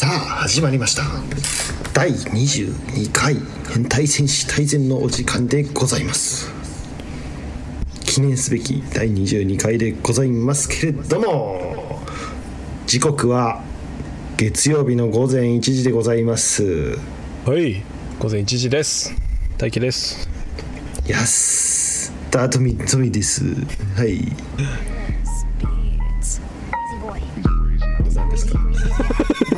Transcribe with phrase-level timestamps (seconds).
[0.00, 1.02] さあ始まりました。
[1.92, 3.36] 第22回
[3.68, 6.50] 変態戦士大全のお時間でございます。
[8.06, 12.00] 記念すべき第22回でございますけれども
[12.86, 13.62] 時刻は
[14.38, 16.96] 月曜日の午前1時でございます。
[17.44, 17.82] はい
[18.18, 19.14] 午前1時です。
[19.58, 20.30] 大輝です。
[21.06, 22.10] やす。
[22.30, 23.44] ダートミッドミです。
[23.98, 24.89] はい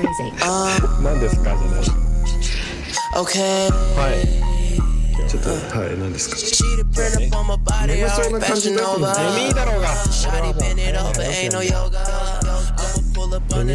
[1.02, 1.56] 何ですか？
[1.56, 1.82] じゃな
[3.96, 4.26] はい。
[5.28, 6.36] ちょっとはい何ですか？
[7.86, 9.54] 眠そうな感じだと眠い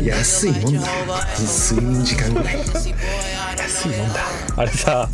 [0.08, 0.82] 安いもんだ。
[1.40, 2.09] 安いもんだ。
[4.57, 5.09] あれさ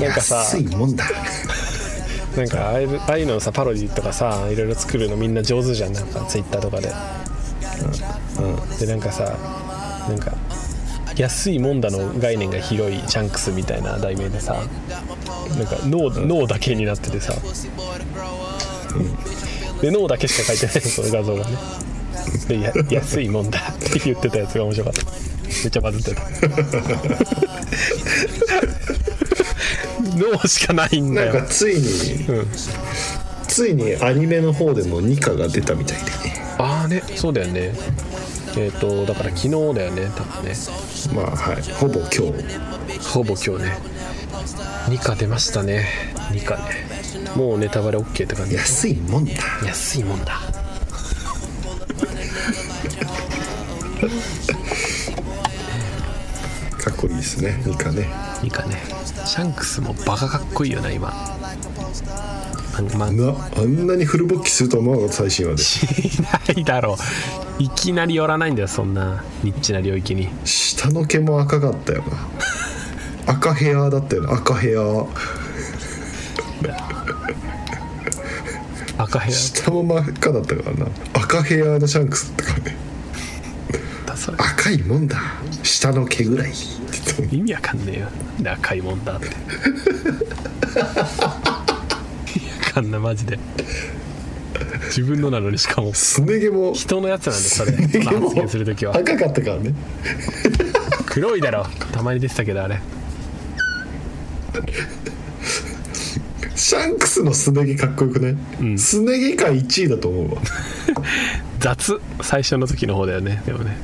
[0.00, 0.44] なんかさ
[2.36, 2.74] なんかああ,
[3.12, 5.92] あいうのさパロディとかさいろいろ作るのみんな上手じゃん。
[5.92, 6.90] なんかツイッターとかで、
[8.38, 8.42] う
[8.74, 9.36] ん、でなんかさ
[10.08, 10.32] なんか
[11.16, 14.66] 安いもんだの概念が広いチャンクスみたいな題名でさなん
[15.66, 17.34] か脳脳だけになっててさ、
[18.94, 19.80] うん。
[19.80, 21.56] で脳だけしか書いてないのその画像がね。
[22.48, 25.04] でや安いもんだって言ってたやつが面白かった。
[25.04, 26.22] めっちゃバズってた。
[30.16, 31.34] 脳しかないんだよ。
[31.34, 31.82] なんかついに、
[33.48, 36.42] ついにアニメの方でも2課が出たみたいでね。
[36.58, 37.72] ああねそうだよね
[38.56, 40.54] えっ、とだから昨日だよね多分ね。
[41.14, 41.62] まあはい。
[41.62, 42.58] ほぼ今日。
[43.08, 43.78] ほぼ今日ね。
[44.86, 45.86] 2課出ましたね。
[46.30, 46.62] 2課ね。
[47.36, 48.54] もうネタバレ OK って感じ。
[48.54, 49.32] 安いもんだ。
[49.64, 50.40] 安いもんだ。
[56.78, 58.08] かっこいいですね2課ね。
[58.42, 58.76] 2課ね。
[59.24, 61.12] シャンクスもバカかっこいいよな今。
[62.98, 65.62] なんなあんなにフル勃起すると思わなかった最新話で。
[65.62, 70.28] しないだろういきなり寄らないんだよそんなニッチな領域に。
[70.44, 72.02] 下の毛も赤かったよ
[73.26, 73.32] な。
[73.34, 75.06] 赤ヘアだったよね赤ヘア。
[78.98, 80.86] 赤ヘ下も真っ赤だったからな。
[81.14, 82.76] 赤ヘアのシャンクスとかね。
[84.38, 85.20] 赤いもんだ。
[85.62, 86.52] 下の毛ぐらい。
[87.30, 88.08] 意味わかんねえよ。
[88.54, 89.26] 赤いもんだって。
[89.26, 89.30] 意
[92.40, 93.38] 味わかんないマジで
[94.86, 95.94] 自分のなのにしかも。
[95.94, 96.72] すね毛も。
[96.74, 97.72] 人のやつなんでそれ。
[97.72, 98.28] すね毛も。
[98.28, 98.96] 発言するときは。
[98.96, 99.74] 赤かったからね。
[101.06, 101.66] 黒いだろ。
[101.92, 102.80] たまに出てたけどあれ。
[106.54, 110.42] シャンクスのすね毛かっこよくない、すね毛界1位だと思うわ。
[111.58, 112.00] 雑。
[112.22, 113.42] 最初の時の方だよね。
[113.46, 113.76] でもね。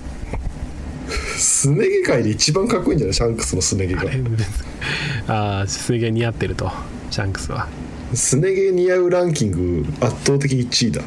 [1.09, 3.15] すね毛界で一番かっこいいんじゃない？
[3.15, 4.03] シャンクスのすね毛が。
[5.29, 6.71] ああすげえ似合ってると。
[7.11, 7.69] シャンクスは
[8.15, 11.03] すね毛似合うランキング圧倒的1位だ。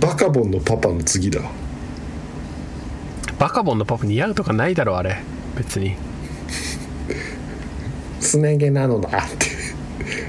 [0.00, 1.40] バカボンのパパの次だ。
[3.38, 5.18] バカボンのパパ似合うとかないだろあれ。
[5.56, 5.96] 別に。
[8.20, 9.46] すね毛なのだって。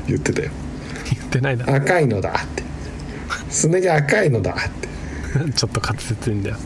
[0.08, 0.52] 言ってたよ。
[1.14, 1.76] 言ってないだろ。
[1.76, 2.64] 赤いのだって。
[3.50, 5.52] すね毛赤いのだって。
[5.54, 6.58] ちょっと滑舌いいんだよ。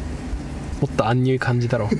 [0.82, 1.90] もっと安入感じだろ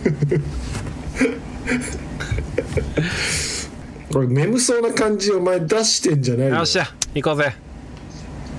[4.12, 6.86] これ眠そうな感じお前出してんじゃないのよっしゃ
[7.16, 7.56] 行こうぜ。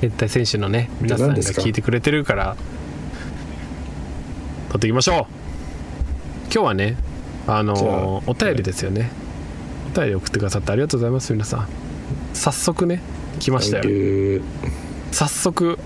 [0.00, 2.56] 変態選手のね皆さんが聞いてくれてるから
[4.70, 5.16] 撮っていきましょう。
[6.44, 6.96] 今日はね
[7.46, 9.10] あのお便りですよね、
[9.94, 11.68] お便り送ってくださってありがとうございます皆さん。
[12.34, 13.00] 早速ね
[13.40, 13.84] 来ましたよ。
[13.86, 14.40] え
[15.12, 15.78] 早速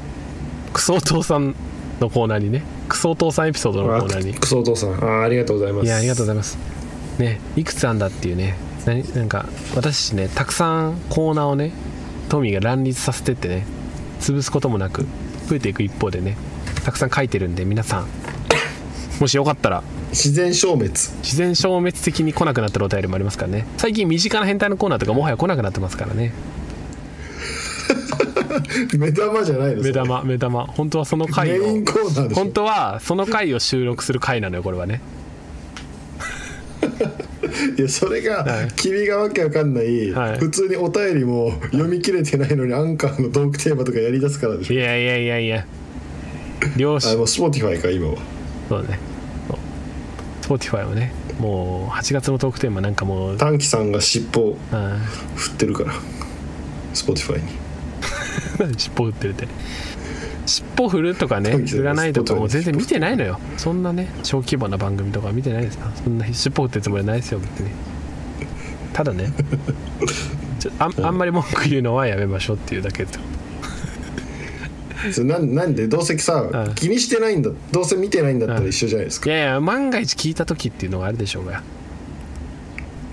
[0.73, 1.55] クソお父さん
[2.01, 4.35] のコーナーにねクソお父さんエピソードのコーナーに。
[4.35, 4.93] クソお父さん。
[4.93, 5.87] あーありがとうございます。
[5.87, 6.59] いやありがとうございます。
[7.19, 11.73] ねいくつあんだっていうねななんか私ねたくさんコーナーをね
[12.29, 13.67] トミーが乱立させてってね
[14.21, 15.07] 潰すこともなく
[15.49, 16.37] 増えていく一方でね
[16.85, 18.07] たくさん書いてるんで皆さん
[19.21, 20.93] もしよかったら自然消滅。
[20.93, 23.67] 自然消滅的に来なくなったらお便りもありますからね。
[23.77, 26.33] 最近身近な変態のコーナーとかもはや来なくなってますからね。
[28.97, 29.83] 目玉じゃないの？
[29.83, 30.65] 目玉目玉。
[30.67, 31.65] 本当はその回を。
[32.35, 35.01] 本当はその回を収録する回なのよこれはね
[37.79, 38.69] いやそれが、はい。
[38.77, 40.39] 君がわけわかんない、はい。
[40.39, 44.75] 普通にお便りも読み切れてないのにアンカーのトークテーマとかやりだすからでしょ。
[44.75, 45.67] いやいやいやいや。
[46.77, 48.17] 両あ親もう Spotify か今は。
[48.69, 48.99] そうだね。
[50.43, 53.37] そう Spotify はねもう8月のトークテーマなんかもう。
[53.37, 54.99] 短期さんが尻尾あ
[55.37, 55.93] 振ってるから。
[56.95, 57.49] Spotify に
[58.75, 59.49] ー尻尾振ってるって
[60.47, 63.39] 尻尾振るとかね占いとかも全然見てないのよ。
[63.57, 65.75] そんなね小規模な番組とか見てないです。
[65.75, 67.71] よそんな尻尾振ってるつもりはないですよ別に。
[68.93, 69.31] ただね
[70.59, 73.21] ちょあんあんまり文句言うのはやめましょうっていうだけですよ
[75.13, 76.75] それなんなんでどうせさ、うん。
[76.75, 81.63] 気にしてないんだどうせ見てないんだったら一緒じゃないですか、いやいや万が一聞いた時っていうのがあるでしょうが。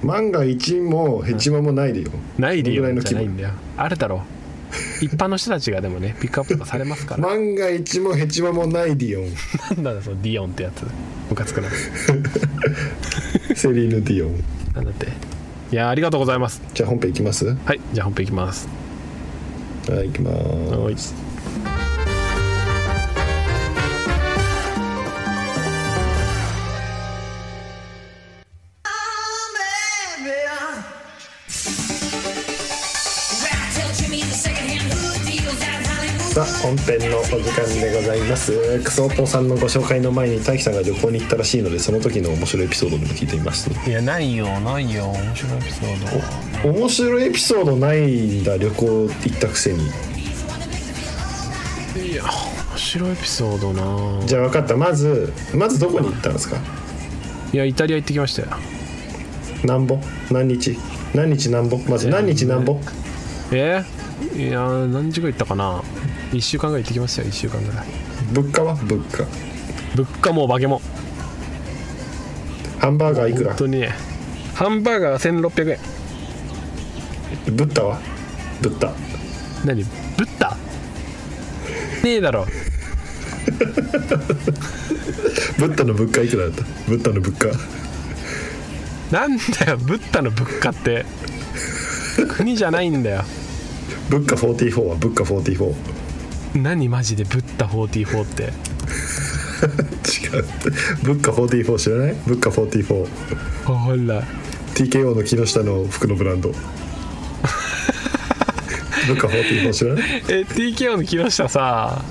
[0.03, 3.49] 万が一もヘチマもないでよ、ないでよじゃないんだよ。
[3.77, 4.42] あるだろう
[5.01, 7.23] 一般の人たちがでもねピックアップとかされますから。
[7.23, 9.23] 万が一もヘチマもないディオ
[9.79, 9.83] ン。
[9.83, 10.83] なんだそのディオンってやつ。
[11.29, 11.69] ムカつくな。
[13.55, 14.43] セリーヌ・ディオン。
[14.75, 15.07] なんだって。
[15.71, 16.61] いやありがとうございます。
[16.73, 17.45] じゃあ本編いきます？
[17.45, 18.67] ははいじゃあ本編いきます。
[19.87, 21.32] い行きます
[36.75, 38.79] 本編のお時間でございます。
[38.83, 43.69] クソお父さんのご紹介の前に大樹さんが旅行に行ったらしいのでその時の面白いエピソードでも聞いてみます。
[43.87, 45.05] いやないよないよ。
[45.05, 45.99] 面白いエピソー
[46.67, 49.87] 面白いエピソードないんだ旅行行ったくせに。
[51.95, 52.31] ドいや面
[52.77, 54.25] 白いエピソードな。
[54.25, 54.75] じゃあ分かった。
[54.75, 56.57] まずまずどこに行ったんですか？
[57.53, 58.47] いやイタリア行ってきましたよ。
[59.63, 59.99] 何ぼ？
[60.31, 60.75] 何日？
[61.13, 61.77] 何日何ぼ？
[61.87, 62.79] まず何日何ぼ？
[63.51, 63.83] え
[64.35, 65.83] いや何時ぐらい行ったかな？
[66.37, 67.85] 1週間ぐらい行ってきましたよ1週間ぐらい。
[68.33, 68.75] 物価は？
[68.75, 69.25] 物価。
[69.95, 70.81] 物価も化けも
[72.79, 73.49] ハンバーガーいくら？
[73.51, 73.93] 本当にね。
[74.55, 75.79] ハンバーガー1600円。
[77.55, 77.99] ブッダは？
[78.61, 78.91] ブッダ。
[79.65, 79.83] 何？
[79.83, 79.89] ブ
[80.25, 80.57] ッダ？
[82.03, 82.45] ねえだろ。
[85.57, 86.63] ブッダの物価いくらだった？
[86.87, 87.47] ブッダの物価。
[89.11, 91.05] なんだよブッダの物価って。
[92.35, 93.23] 国じゃないんだよ。
[94.09, 94.95] 物価44は？
[94.95, 95.73] 物価44
[96.55, 98.43] 何マジでブッダ44って？
[99.63, 100.45] 違う。
[101.03, 102.15] 物価44知らない？
[102.27, 103.07] 物価44
[103.65, 103.73] ほ
[104.07, 104.23] ら
[104.75, 106.49] TKO の木下の服のブランド。
[109.07, 110.03] 物価44知らない？
[110.29, 112.01] え TKO の木下さ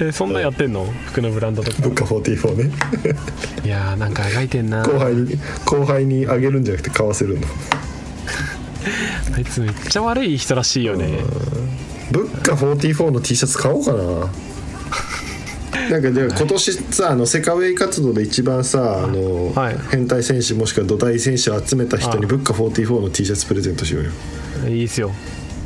[0.00, 0.84] えそんなんやってんの？
[1.06, 1.76] 服のブランドとか。
[1.82, 2.70] 物価44ね
[3.64, 6.80] いやーなんかあがいてんな後輩に後輩にあげるんじゃな。
[6.80, 7.46] くて買わせるの
[9.36, 11.18] あいつめっちゃ悪い人らしいよね
[12.16, 14.28] 物価44の T シャツ買おうかな。
[15.90, 19.78] なんかじゃあ今年さあのセカウェイ活動で一番さあの、はい。
[19.90, 22.26] 変態選手もしくは土台選手を集めた人にはい。
[22.26, 24.10] 物価44の T シャツプレゼントしようよ。
[24.68, 25.12] いいっすよ。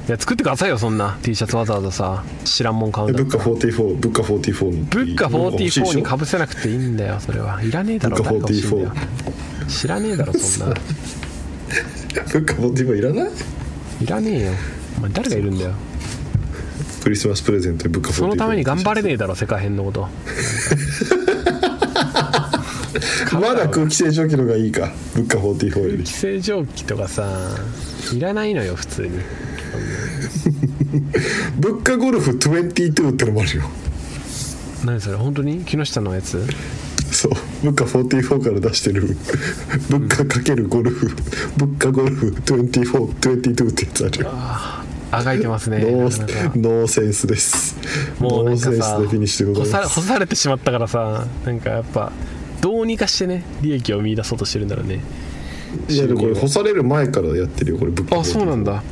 [0.09, 1.19] いや作ってくださいよそんな。
[1.23, 7.63] T シャツわざわざさ知らんもん買うんだ物価44物価44の物価44にかぶぶせなくていいんだよそれは。
[7.63, 8.91] いらねえだろ物価誰が欲しいんだよ。
[8.91, 10.75] 44知らねえだろそんな。
[12.33, 13.31] 物価44いらない？
[14.03, 14.53] いらねえよ。
[14.99, 15.71] お前誰がいるんだよ
[17.03, 20.09] クリスマスプレゼントで物価44そのために頑張れねえだろ世界編のこと。
[23.41, 24.93] まだ空気清浄機のがいいか。
[25.15, 25.99] 物価44より。
[25.99, 27.57] 規制蒸気とかさ
[28.13, 29.11] いらないのよ普通に。
[31.59, 33.71] 物価ゴルフ22ってのもあるよ。
[34.85, 35.65] 何それ本当に？
[35.65, 36.45] 木下のやつ？
[37.13, 37.33] そう。
[37.63, 39.17] 物価44から出してる。
[39.89, 41.11] 物価かけるゴルフ。
[41.57, 44.31] 物価ゴルフ2422ってやつあるよ。
[44.33, 44.80] あ
[45.11, 45.79] がいてますね。
[45.81, 47.77] ノーセンスです。
[48.21, 50.01] もうなんかノーセンスさでフィニッシュでございます。
[50.01, 52.13] 干されてしまったからさなんかやっぱ
[52.61, 55.01] どうにかしてね利益を見出そうとしてるんだろうね。
[55.89, 58.83] いやでもこれ干される前からやってるよこれ物価あそうなんだ。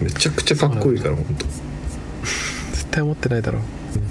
[0.00, 1.46] めちゃくちゃかっこいいから本当
[2.72, 3.60] 絶対思ってないだろ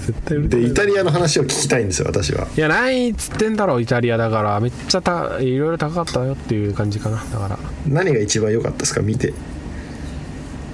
[0.06, 2.48] 絶対売でイタリアの話を聞きたいんですよ私は。
[2.56, 4.60] いやないっつってんだろイタリアだから。
[4.60, 7.60] めっちゃたいろいろ高かったよっていう感じかなだから。
[7.88, 9.02] 何が一番良かったですか？
[9.02, 9.34] 見て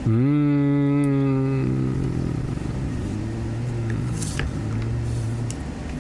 [0.07, 1.93] うーん。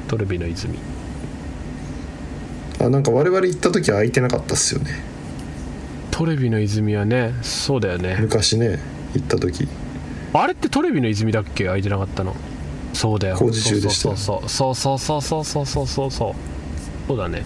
[0.07, 0.79] トルビの泉。
[2.79, 5.03] あなんか我々行った時は空いてなかったっすよね。
[6.11, 8.17] トレビの泉はねそうだよね。
[8.21, 8.79] 昔ね
[9.13, 9.67] 行った時。
[10.33, 11.65] あれってトレビの泉だっけ？
[11.65, 12.33] 空いてなかったの。
[12.93, 13.35] そうだよ。
[13.35, 14.99] 工事中でしたそうそうそう。
[14.99, 16.33] そうそうそうそうそうそう。
[17.07, 17.43] そうだね。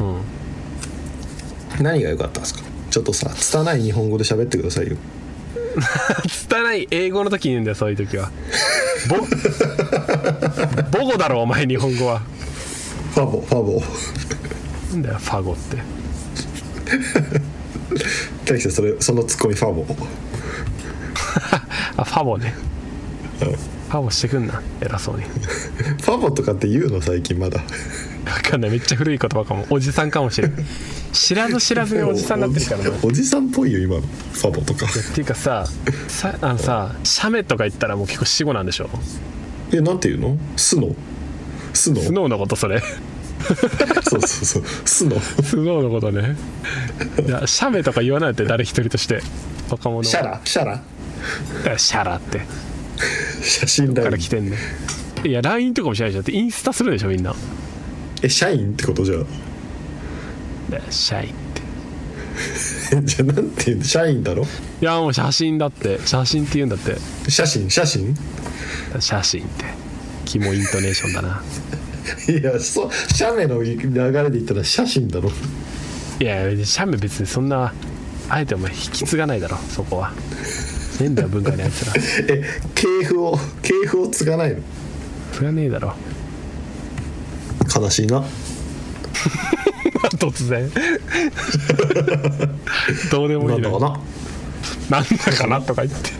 [0.00, 0.04] う
[1.80, 1.84] ん。
[1.84, 2.60] 何が良かったんですか？
[2.90, 4.96] ちょっとさ拙い日本語で喋ってくださいよ
[6.28, 8.30] 拙い英語の時に言うんだよそういう時は。
[9.08, 9.16] ボ
[10.98, 12.20] 母語だろお前日本語は。
[13.14, 13.82] ファボファボ。
[14.92, 15.76] なんだよファゴって。
[18.44, 19.84] 大樹さんそれそのツッコミファボ。
[21.96, 22.54] あファボね。
[23.88, 25.24] ファボしてくんな偉そうに。
[25.24, 27.60] ファボとかって言うの最近まだ。
[28.24, 28.70] 分かんない。
[28.70, 29.66] めっちゃ古い言葉かも。
[29.70, 30.52] おじさんかもしれん
[31.16, 34.02] 知らず知らずにおじさんになってるからなおじさんっぽいよ今の。
[34.02, 34.86] ファボとか。
[34.86, 35.66] っていうかさ
[36.08, 38.90] さあのさ写メとか言ったらもう結構死語なんでしょ？
[39.72, 40.38] えなんて言うの？
[40.56, 40.94] スノ
[41.72, 42.80] スノスノーのことそれ。
[42.80, 44.64] そうそうそう。
[44.84, 46.36] スノスノーのことね。
[47.26, 49.20] いや写メとか言わないって誰一人として。
[49.70, 50.04] 若者は。
[50.04, 50.40] シャラ？
[50.44, 51.78] シャラ？
[51.78, 52.40] シャラって。
[53.42, 54.56] 写真だから来てんね
[55.24, 56.22] いや LINE とかもしないでしょ？
[56.22, 57.34] だってインスタするでしょみんな。
[58.22, 59.18] え社員ってことじゃあ
[60.70, 61.62] で社員って。
[62.96, 64.44] え じゃあなんていうの社員だろ？
[64.44, 65.98] いやもう写真だって。
[66.04, 66.96] 写真って言うんだって。
[67.30, 67.68] 写真？
[67.70, 68.14] 写真？
[69.00, 69.64] 写真って。
[70.24, 71.42] キモイントネーションだな。
[72.28, 75.30] いやそう写メの流れで言ったら写真だろ。
[76.20, 77.72] いや写メ別にそんな
[78.28, 80.10] あえてお前引き継がないだろそこは。
[80.10, 80.16] ね
[81.06, 81.92] えんだよ文化のやつら。
[82.28, 82.42] え
[82.74, 84.56] 系譜を系譜を継がないの？
[85.38, 85.94] 継がねえだろ。
[87.74, 88.24] 悲しいな
[90.18, 90.70] 突然。
[93.10, 94.00] どうでもないんだいのか
[94.90, 95.00] な？
[95.00, 96.10] なんだかなとか言って。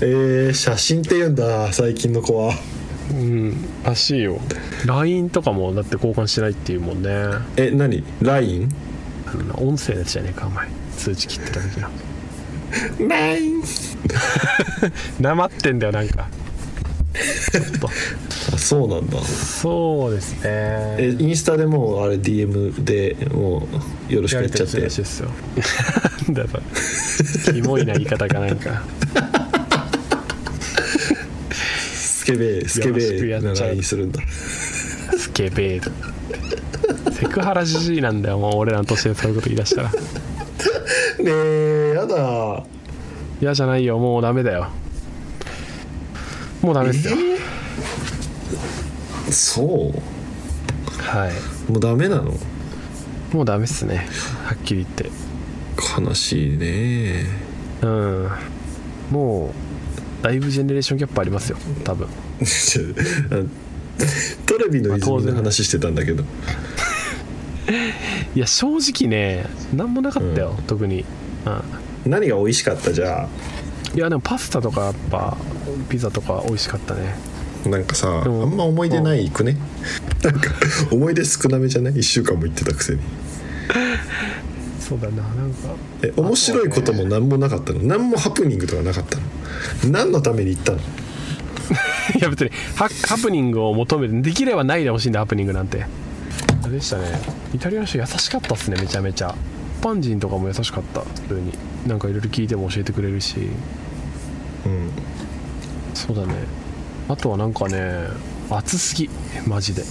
[0.00, 2.54] えー、写真って言うんだ最近の子は。
[3.10, 4.38] うんらしいよ。
[4.84, 7.10] LINE とかもだって交換してないっていうもんね。
[7.56, 8.68] え何？LINE?
[9.56, 10.68] 音声のやつじゃねえかお前。
[10.96, 11.88] 通知切ってた時の。
[13.08, 13.62] LINE
[15.20, 16.28] なまってんだよなんか。
[17.50, 17.90] ちょっとあ
[18.56, 19.18] そうなんだ。
[19.20, 20.40] そうですね。
[20.44, 23.66] えインスタでもうあれ DM でも
[24.08, 24.80] うよろしくやっちゃって。
[24.80, 25.28] ですよ。
[26.30, 26.48] だよ
[27.42, 28.82] それキモいな言い方がなんか。
[31.92, 33.68] スケベースケベーなっちゃう。
[33.70, 34.20] LINE するんだ。
[35.16, 35.92] スケベー
[37.12, 39.90] セクハラじじいなんだよもう俺らの年でそういうこと言い出したら。
[39.90, 39.94] ね
[41.24, 42.64] えやだ。
[43.40, 44.68] 嫌じゃないよもうダメだよ。
[46.62, 47.16] もうダメですよ、
[49.30, 51.02] そう？
[51.02, 51.70] はい。
[51.70, 52.32] もうダメなの
[53.32, 54.06] もうダメっすね。
[54.44, 55.10] はっきり言って。
[56.00, 57.24] 悲しいね。
[57.82, 58.28] うん。
[59.10, 59.52] も
[60.20, 61.58] うだいぶジェネレーションギャップありますよ。
[61.84, 62.08] 多分。
[64.46, 66.22] トレビの泉の話してたんだけど、
[68.34, 71.04] いや正直ね何もなかったよ、特に、う
[72.08, 72.92] 何が美味しかった？
[72.92, 73.28] じゃ
[73.94, 75.36] ん、いやでもパスタとかやっぱ
[75.88, 77.16] ピザとか美味しかったね。
[77.27, 77.27] あ
[77.66, 79.56] なんかさあんま思い出ないくね？
[80.22, 80.50] なんか
[80.90, 83.00] 思い出少なめじゃない？1週間も行ってたくせに。
[84.80, 85.68] そうだななんか。
[86.02, 87.80] え面白いことも何もなかったの？
[87.80, 89.22] 何もハプニングとかなかったの？
[89.92, 90.78] 何のために行ったの？
[92.18, 95.84] いや別にハハプニングを求めてできればないでほしいんだハプニングなんて。
[96.62, 97.04] あれでしたね。
[97.54, 99.34] イタリアの人優しかったっすねめちゃめちゃ。
[99.80, 101.52] 一般人とかも優しかった普通に。
[101.86, 103.36] なんかいろいろ聞いても教えてくれるし。
[104.64, 104.90] うん。
[105.94, 106.34] そうだね
[107.08, 108.06] あとはなんかね
[108.50, 109.08] 熱すぎ。
[109.46, 109.82] マジで。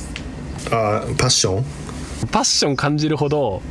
[0.72, 1.66] あーパッション？
[2.32, 3.62] パッション感じるほど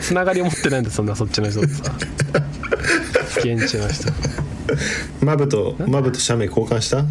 [0.00, 1.82] つながりを持ってないんだそんなそっちの人ってさ。
[3.38, 4.12] 現地の人。
[5.20, 7.02] マブとマブと写メ交換した？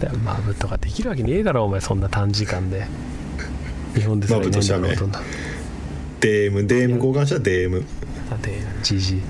[0.00, 2.86] でマブとかできるわけねえだろお前そんな短時間で。
[3.94, 5.18] 日本でマブとシャメほとんど。
[6.20, 7.84] DM DM 交換した？DM
[8.30, 9.20] あで GG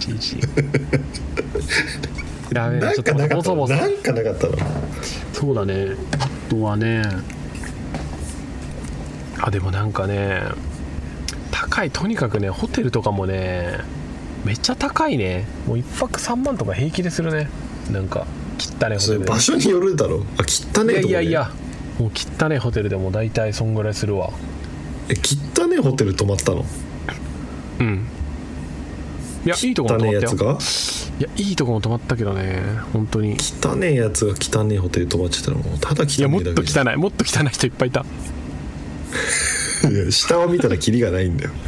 [0.00, 0.48] GG
[2.52, 3.76] ダメだちょっとなんかなかった。
[3.76, 4.56] なんかなかったの。
[5.32, 5.96] そうだね。
[6.18, 7.02] あとはね。
[9.40, 10.42] あでもなんかね
[11.50, 11.90] 高い。
[11.90, 13.78] とにかくねホテルとかもね
[14.44, 15.46] めっちゃ高いね。
[15.66, 17.48] もう1泊3万とか平気でするね。
[17.90, 18.26] なんか
[18.58, 19.24] 汚ねホテルで。
[19.26, 20.24] 場所によるだろ。
[20.38, 20.42] あ
[20.80, 21.50] 汚ねえね、いやいやいや。
[21.98, 24.30] もう汚ねホテルでも大体そんぐらいするわ。
[25.08, 25.14] え
[25.58, 26.58] 汚ねえホテル泊まったの？
[26.58, 26.66] うん
[29.48, 30.58] いやいいとこも泊まったよ。
[31.18, 32.62] いやいいとこも泊まったけどね
[32.92, 33.36] 本当に。
[33.62, 36.96] 汚ねえやつが汚ねえホテル泊まっちゃったらもうただ汚いやもっと汚い。
[36.96, 38.04] もっと汚い人いっぱいいた。
[39.90, 41.50] いや下を見たらキリがないんだよ。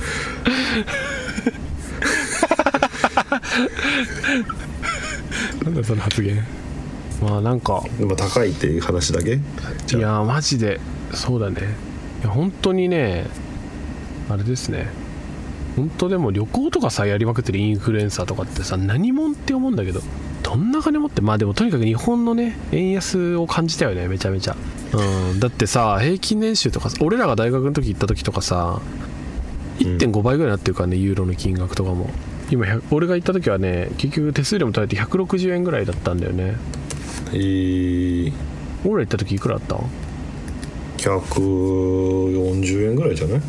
[5.65, 6.45] なんだその発言。
[7.23, 7.83] まあなんか。
[7.99, 9.35] でも高いっていう話だけ？
[9.35, 10.81] いやマジで。
[11.15, 11.63] そうだね。
[12.23, 13.27] いや本当にね
[14.29, 14.89] あれですね
[15.81, 20.01] 本当でも旅行とかさやりまくってるインフルエンサーとかってさ何者って思うんだけど
[20.43, 24.57] どんな金持ってまあでもとにかく日本のね円安を感じたよねめちゃめちゃ、
[24.93, 28.81] うん、だってさ平均年収とかさ俺らが大学の時行った時とかさ
[29.79, 32.11] 1.5倍ぐらいになってるからね、ユーロの金額とかも。
[32.51, 36.57] 今100俺が行った時はね結局手数料も取られて160円ぐらいだったんだよね。
[37.33, 38.33] えー、
[38.85, 39.77] 俺ら行った時いくらだった
[40.99, 43.41] ？140円ぐらいじゃない？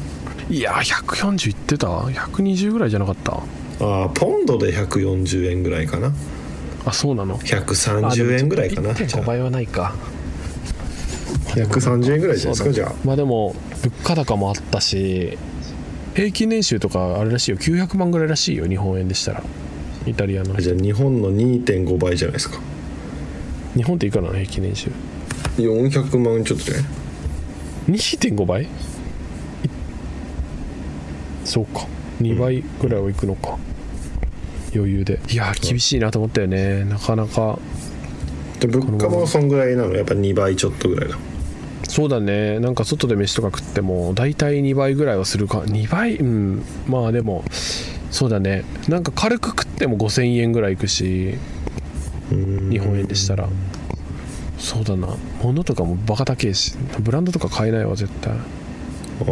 [0.50, 3.33] いや140いってた？120ぐらいじゃなかった？
[3.86, 6.13] ああポンドで140円ぐらいかな。
[6.86, 8.93] あそうなの？130円ぐらいかな。
[8.93, 9.93] じゃ1.5あ倍はないか。
[11.48, 12.93] 130円ぐらいじゃないですかじゃあ。
[13.03, 15.38] まあでも物価高もあったし
[16.15, 17.57] 平均年収とかあれらしいよ。
[17.57, 19.43] 900万ぐらいらしいよ日本円でしたら。
[20.05, 20.55] イタリアの。
[20.60, 22.60] じゃあ日本の2.5倍じゃないですか。
[23.75, 24.91] 日本っていくらなの平均年収
[25.57, 26.83] ？400万ちょっとじゃない
[27.89, 28.63] ？2.5倍？
[28.63, 28.67] い
[31.51, 31.86] そうか。
[32.22, 33.58] 2倍ぐらいはいくのか、
[34.74, 35.20] 余裕で。
[35.29, 36.86] いやー厳しいなと思ったよね。
[36.86, 37.60] なかなか。
[38.62, 39.93] で物価もそんぐらいなの？
[39.93, 41.17] やっぱ2倍ちょっとぐらいだ。
[41.89, 42.62] そうだね。
[42.62, 45.60] なんか外で飯とか食っても大体2倍ぐらいはするか。
[45.60, 46.15] 2倍？
[46.15, 46.63] うん。
[46.88, 47.43] まあでも
[48.12, 48.63] そうだね。
[48.88, 51.36] なんか軽く食っても5000円ぐらいいくし
[52.29, 53.50] 日本円でしたら。
[54.58, 55.17] そうだな。
[55.43, 58.31] 物とかもバカ高えしブランドとか買えないわ絶対。
[58.31, 59.27] ああ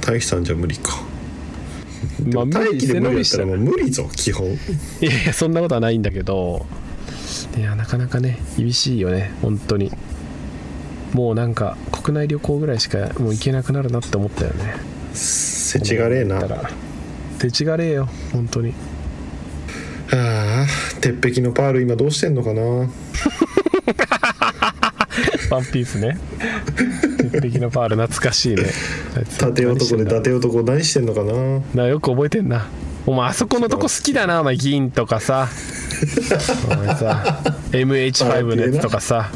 [0.00, 1.02] 大樹さんじゃ無理か
[2.26, 3.46] まあで無理したら。
[3.46, 4.46] もう無理ぞ基本。
[5.00, 6.66] いやいやそんなことはないんだけど。
[7.56, 9.92] いやなかなかね厳しいよね本当に。
[11.12, 14.74] もうなんか国内旅行ぐらいしかもう行けなくなるなって思ったよね。
[15.12, 16.40] せちがれえな。
[16.40, 16.70] だから。
[17.38, 18.74] 手ちがれえよ本当に。
[20.12, 20.66] ああ
[21.00, 22.62] 鉄壁のパール今どうしてんのかな。
[25.50, 26.18] ワンピースね
[27.40, 28.64] 鉄壁のパール懐かしいね。
[29.38, 31.82] 縦 男で伊何してんだ達男何してんのかな？
[31.84, 32.66] なよく覚えてんな。
[33.06, 35.48] お前あそこのとこ好きだなお前銀とかさ。
[36.70, 37.40] お前さ
[37.72, 39.30] MH5 のやつとかさ。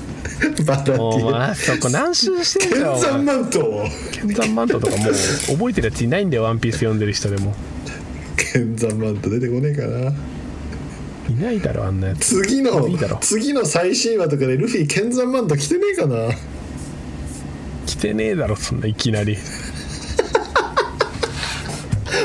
[0.65, 3.85] バラテおィ前あそこ何周してんだよお剣山前マント。
[4.13, 7.55] 剣山マントとかもう覚えてるやついないんだよワンピース読んでる人でも。
[8.37, 10.13] 剣山マント出てこねえかな。
[11.29, 12.43] いないだろあんなやつ。
[12.43, 12.89] 次の
[13.21, 16.17] 次の最新話とかでルフィ剣山マント着てねえかな
[18.01, 19.37] 来てねえだろそんないきなり。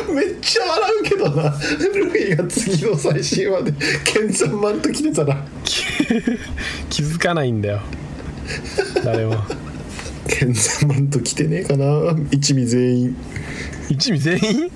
[0.09, 1.53] めっちゃ笑うけどな。
[1.93, 3.73] ルフィが次の最新話で
[4.05, 5.45] 剣山マント着てたら
[6.89, 7.81] 気づかないんだよ。
[9.03, 9.35] 誰も。
[10.29, 12.15] 剣山マント着てねえかな。
[12.31, 13.17] 一味全員。
[13.89, 14.71] 一味全員？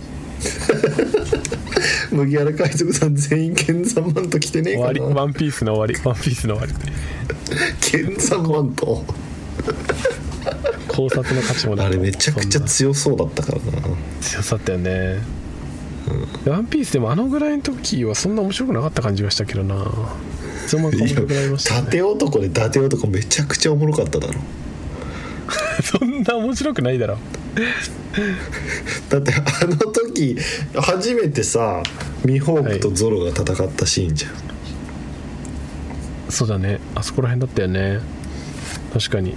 [2.12, 5.00] 麦わら海賊さん全員剣山マント着てねえ終わり。
[5.00, 5.96] かなワンピースの終わり。
[6.04, 6.74] ワンピースの終わり。
[7.80, 9.06] 剣山マント
[11.00, 13.88] 考察の価値もあれめちゃくちゃ強そうだったからな。
[14.20, 15.22] 強さったよね、
[16.46, 19.76] ワンピースでもあのぐらいの時はそんな面白くなかった感じがしたけどな。
[19.76, 21.82] いつの間にか面白くなりましたね。
[21.86, 24.34] 縦男で伊達男めちゃくちゃおもろかっただろ。
[25.82, 27.18] そんな面白くないだろ。
[29.08, 30.38] だってあの時
[30.76, 31.82] 初めてさ
[32.26, 34.32] ミホークとゾロが戦ったシーンじゃん、
[36.30, 36.82] そうだね。
[36.94, 38.02] あそこら辺だったよね。
[38.92, 39.36] 確かに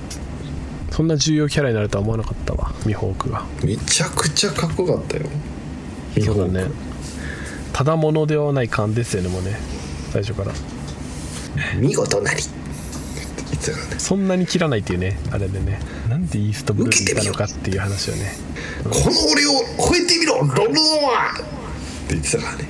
[0.92, 5.24] そんな重要キャラになるとは思わなかったわミホークがめちゃくちゃかっこよかったよ。
[6.14, 6.40] ミホーク。
[6.42, 6.70] そうだね
[7.72, 9.56] ただものではない感ですよねもうね。
[10.12, 10.52] 最初から。
[11.76, 12.42] 見事なり。
[13.96, 15.80] そんなに切らないっていうねあれでね。
[16.10, 18.34] なんでイーストブルーにいたのかっていう話をね。
[18.84, 18.94] この
[19.32, 20.80] 俺を超えてみろロブノ
[21.16, 21.36] アっ
[22.08, 22.68] て言ってたからね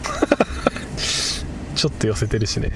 [1.75, 2.71] ちょっと寄せてるしね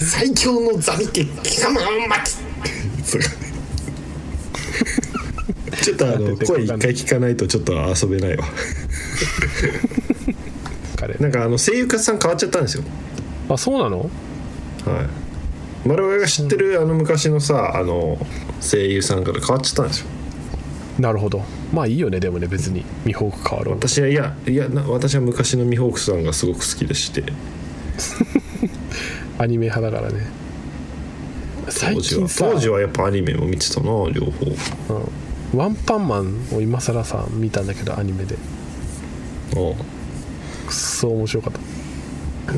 [0.00, 2.40] 最強のザビ家貴様を待つ。
[5.82, 8.44] ちょっとあの声一回聞かないとちょっと遊べないわ。
[10.96, 11.14] 彼。
[11.14, 12.84] なんかあの声優家さん変わっちゃったんですよ。
[13.48, 13.98] あそうなの？
[14.00, 14.08] はい。
[15.88, 18.18] 我々が知ってるあの昔のさあの
[18.60, 20.06] 声優さんから変わっちゃったんですよ。
[20.98, 21.42] なるほど。
[21.72, 22.84] まあいいよねでもね別に。
[23.04, 23.74] ミホーク変わろう。
[23.76, 27.24] 私はいやいやな私は昔のミホークさんがすごく好きでして
[29.38, 30.26] アニメ派だからね。
[31.68, 34.46] 最当時は近さ当時はやっぱアニメも見てたな両方。
[35.52, 35.58] うん。
[35.58, 38.36] ワンパンマンを今更さ見たんだけどアニメで。
[38.36, 38.40] くっ
[40.72, 41.60] そ面白かった。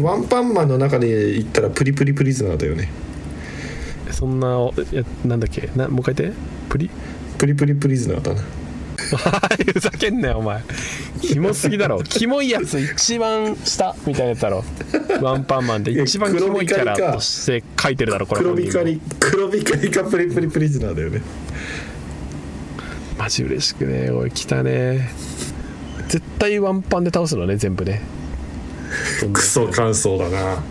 [0.00, 2.90] ワンパンマンの中で言ったらプリプリプリズナーだよね。
[4.10, 5.68] そんないやなんだっけ？
[5.76, 6.36] なもう一回言って。
[6.68, 6.90] プリ？
[7.38, 8.42] プリプリプリズナーだな
[9.16, 10.62] ふざけんなよお前。
[11.20, 12.02] キモすぎだろ。
[12.02, 14.64] キモいやつ一番下みたいなやつだろ。
[15.20, 18.42] ワンパンマンで一番キモいキャラとして書いてるだろこれ。
[18.42, 21.22] 黒光り黒光りかプリプリプリズナーだよね。
[23.18, 25.10] マジ嬉しくねおい来たね。
[26.08, 28.02] 絶対ワンパンで倒すのね全部ね。
[29.32, 30.62] クソ乾燥だな。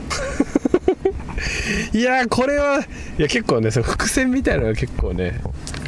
[1.94, 2.84] いやーこれは
[3.18, 5.42] いや結構ねその伏線みたいなのが結構ね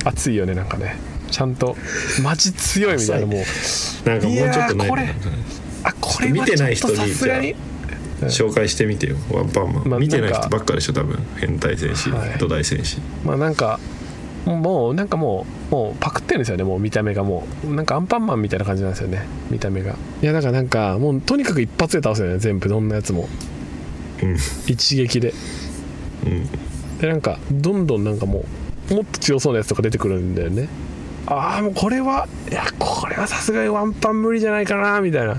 [0.03, 0.97] 熱いよねなんかね
[1.33, 1.75] ちゃんと
[2.21, 4.07] マジ強いみたいなもう。
[4.07, 4.77] なんかもうちょっとい。
[4.77, 5.15] やーこれね
[5.83, 7.55] あこれは見てない人にさすがに。
[8.21, 9.17] 紹介してみてよ。
[9.31, 11.17] ワンパンマン、まあ見てない人ばっかでしょ多分。
[11.37, 12.37] 変態戦士、はい。
[12.37, 12.99] 土台戦士。
[13.25, 13.79] まあなんか
[14.45, 17.73] もうなんかもうもうパクってるんですよねもう見た目がもう。
[17.73, 19.95] なんかアンパンマンみたいな感じなんですよね見た目が。
[20.21, 23.27] いやだからなんかもうとにかく一発で倒すよね全部どんなやつも。
[24.21, 24.37] うん。
[24.67, 25.33] 一撃で。
[26.25, 26.47] うん。
[26.99, 28.45] でなんかどんどんなんかも
[28.91, 30.67] うもっと強そうなやつとか出てくるんだよね
[31.25, 35.37] ああもうこれはいやこれはさすがにワンパン無理じゃないかなみたいな。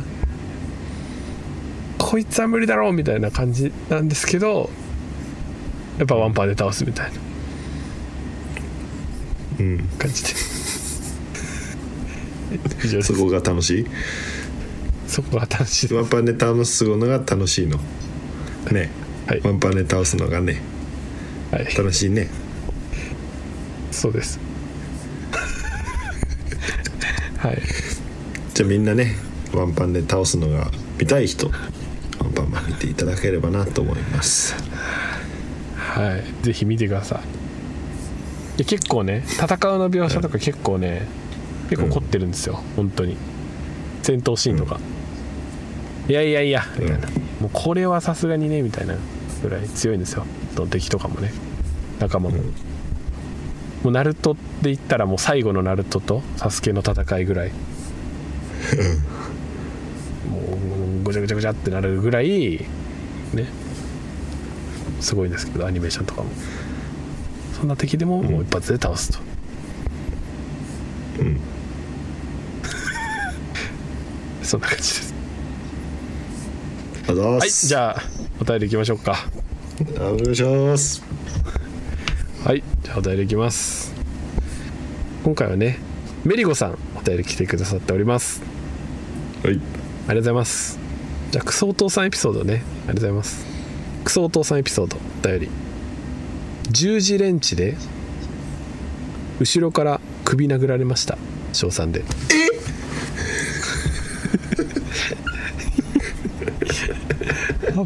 [1.99, 4.71] こいつは無理だろうみたいな感じなんですけど
[5.99, 7.19] やっぱワンパンで倒すみたいな。
[9.61, 9.79] うん。
[9.99, 10.31] 感じで。
[13.03, 13.87] そこが楽しい？
[15.09, 15.95] そこが楽しい。
[15.95, 17.79] ワンパンで倒すのが楽しいの。
[18.71, 18.91] ね、
[19.27, 19.41] はい。
[19.43, 20.61] ワンパンで倒すのがね。
[21.51, 21.65] はい。
[21.77, 22.29] 楽しいね。
[23.91, 24.39] そうです
[27.47, 27.59] はい。
[28.55, 29.17] じゃあみんなね
[29.53, 31.55] ワンパンで倒すのが見たい人ワ
[32.27, 34.55] ンパンマン見ていただければなと思います。
[35.77, 36.25] はい。
[36.45, 37.21] ぜひ見てくださ
[38.55, 38.59] い。
[38.59, 41.07] で結構ね戦うの描写とか結構ね
[41.69, 43.17] 結構凝ってるんですよ、本当に。
[44.03, 44.79] 戦闘シーンとか、
[46.09, 47.09] いやいやいやみたいな、
[47.41, 48.97] もうこれはさすがにねみたいな
[49.43, 50.27] ぐらい強いんですよ。
[50.71, 51.33] 敵とかもね。
[52.01, 52.37] 仲間も、
[53.85, 57.51] もうナルトで言ったらもう最後のナルトとサスケの戦いぐらい。
[57.51, 57.57] も
[61.01, 62.67] うごちゃごちゃごちゃってなるぐらい
[63.35, 63.47] ね。
[65.01, 66.31] すごいんですけどアニメーションとかも。
[67.53, 69.19] そんな敵でももう一発で倒すと、
[71.21, 71.39] うん。
[74.43, 75.15] そんな感じです。
[77.07, 78.03] はいすじゃあ
[78.41, 79.27] お便りいきましょうか。
[79.99, 81.03] お願いします
[82.97, 83.93] お便りいきます。
[85.25, 85.79] 今回はね
[86.25, 88.41] メリゴさんお便り来てくださっております。
[89.43, 89.55] はい。
[89.55, 89.61] ありが
[90.07, 90.79] とうございます。
[91.33, 92.55] じゃあクソお父さんエピソードね。
[92.55, 93.45] ありがとうございます。
[94.05, 95.49] クソお父さんエピソードお便り。
[96.71, 97.77] 十字レンチで
[99.41, 101.19] 後ろから首殴られました。
[101.53, 102.01] 翔さんで。
[102.01, 102.05] え？
[107.75, 107.85] 危な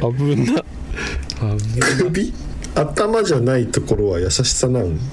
[0.00, 0.64] 危んな。
[1.98, 2.32] 首？
[2.74, 4.98] 頭じゃないところは優しさなん？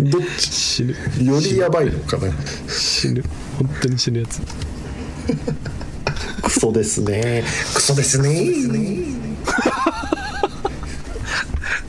[0.00, 0.50] どっち？
[0.50, 0.94] 死ぬ。
[1.24, 2.32] よりやばいのかな？
[2.68, 3.22] 死ぬ。
[3.58, 4.40] 本当に死ぬやつ。
[6.42, 7.44] クソですね。
[7.74, 8.46] クソですね。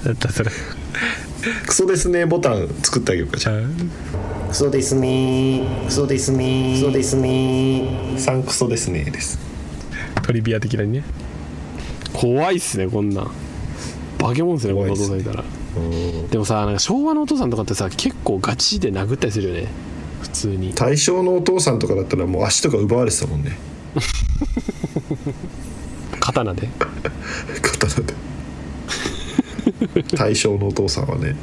[0.04, 0.52] だったそれ。
[1.66, 2.26] クソですね。
[2.26, 3.38] ボタン作ってあげようか。
[3.38, 3.54] じゃ
[4.50, 5.62] クソですね。
[5.88, 6.76] クソですね。
[6.80, 7.84] クソですね。
[8.16, 9.06] あ3クソですね。
[9.06, 9.40] です。
[10.24, 11.04] トリビア的なにね。
[12.14, 13.32] 怖いっすねこんなん
[14.22, 15.44] 化け物っすねこんなお父さんいたら。
[16.30, 19.68] でもさなんか昭和のお父さんとかってさ結構ガチで殴ったりするよね。
[20.22, 20.74] 普通に。
[20.74, 23.58] 大正のお父さんとかだったらもう足とか奪われてたもんね。
[26.20, 26.70] 刀で。
[27.62, 28.14] 刀で。
[30.16, 31.36] 大正のお父さんはね。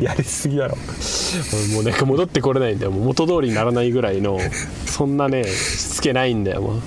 [0.00, 0.76] やりすぎだろ。
[1.74, 2.92] もうなんか戻ってこれないんだよ。
[2.92, 4.38] もう元通りにならないぐらいの
[4.86, 6.60] そんなねしつけないんだよ。
[6.60, 6.82] もう。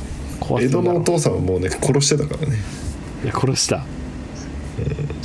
[0.62, 2.58] 江戸のお父さんはもうね殺してたからね、
[3.24, 3.84] いや殺した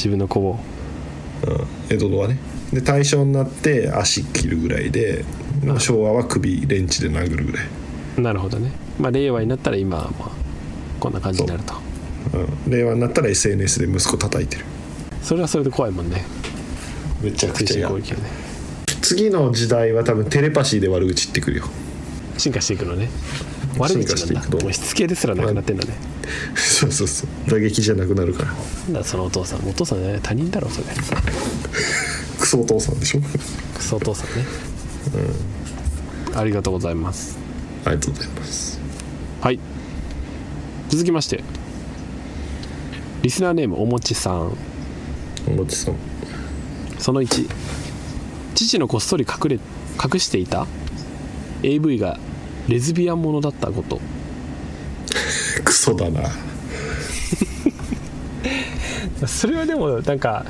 [0.00, 0.58] 自分の子を
[1.46, 2.38] うん、江戸のはね。
[2.72, 5.24] で大正になって足切るぐらいで
[5.78, 7.66] 昭和は首レンチで殴るぐらい、
[8.22, 8.72] なるほどね。
[8.98, 10.30] まあ令和になったら今はまあ
[11.00, 11.74] こんな感じになると。
[12.66, 14.64] うん、令和になったら SNS で息子叩いてる。
[15.22, 16.24] それはそれで怖いもんね。
[17.22, 18.22] めちゃく推ちゃね。
[19.02, 21.64] 次の時代は多分テレパシーで悪口言ってくるよ。
[22.38, 23.08] 進化していくのね
[23.78, 24.58] 悪口なんだ。
[24.58, 24.72] もう。
[24.72, 25.94] しつけですらなくなってんだね。
[26.54, 27.50] そうそうそう。
[27.50, 28.52] 打撃じゃなくなるから。
[28.52, 29.68] なんだそのお父さん。
[29.68, 30.20] お父さんね。
[30.22, 30.86] 他人だろそれ。
[32.38, 33.20] クソお父さんでしょ？
[33.74, 34.46] クソお父さんね。
[36.34, 37.38] ありがとうございます。
[37.84, 38.80] ありがとうございます。
[39.40, 39.60] はい。
[40.88, 41.42] 続きまして。
[43.22, 44.56] リスナーネームおもちさん。
[45.46, 45.96] おもちさん。
[46.98, 47.48] その1
[48.54, 49.60] 父のこっそり隠れ
[50.02, 50.66] 隠していた。
[51.62, 52.18] AV が
[52.70, 54.00] レズビアンものだったこと。
[55.64, 56.30] クソだな。
[59.26, 60.46] それはでもなんか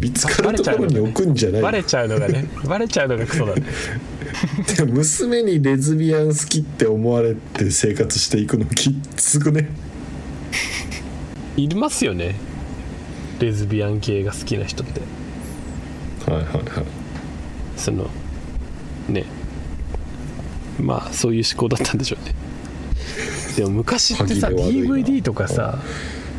[0.00, 1.62] 見つかるところに置くんじゃない。
[1.62, 3.62] バレちゃうのがねバレちゃうのがクソだね。
[4.90, 9.68] 娘にレズビアン好きって思われて生活していくのきつくね。
[11.58, 12.36] いますよね。
[13.38, 15.02] レズビアン系が好きな人って。
[16.30, 16.64] はいはいはい。
[17.76, 18.08] その
[19.08, 19.26] ね
[20.80, 22.34] まあそういう思考だったんでしょうね。
[23.56, 25.78] でも昔ってさ DVD とかさ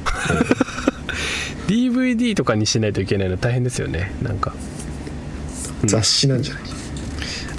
[1.68, 4.12] DVD とかにしないといけないの大変ですよね。
[4.22, 4.54] なんか。
[5.86, 6.64] 雑誌なんじゃない？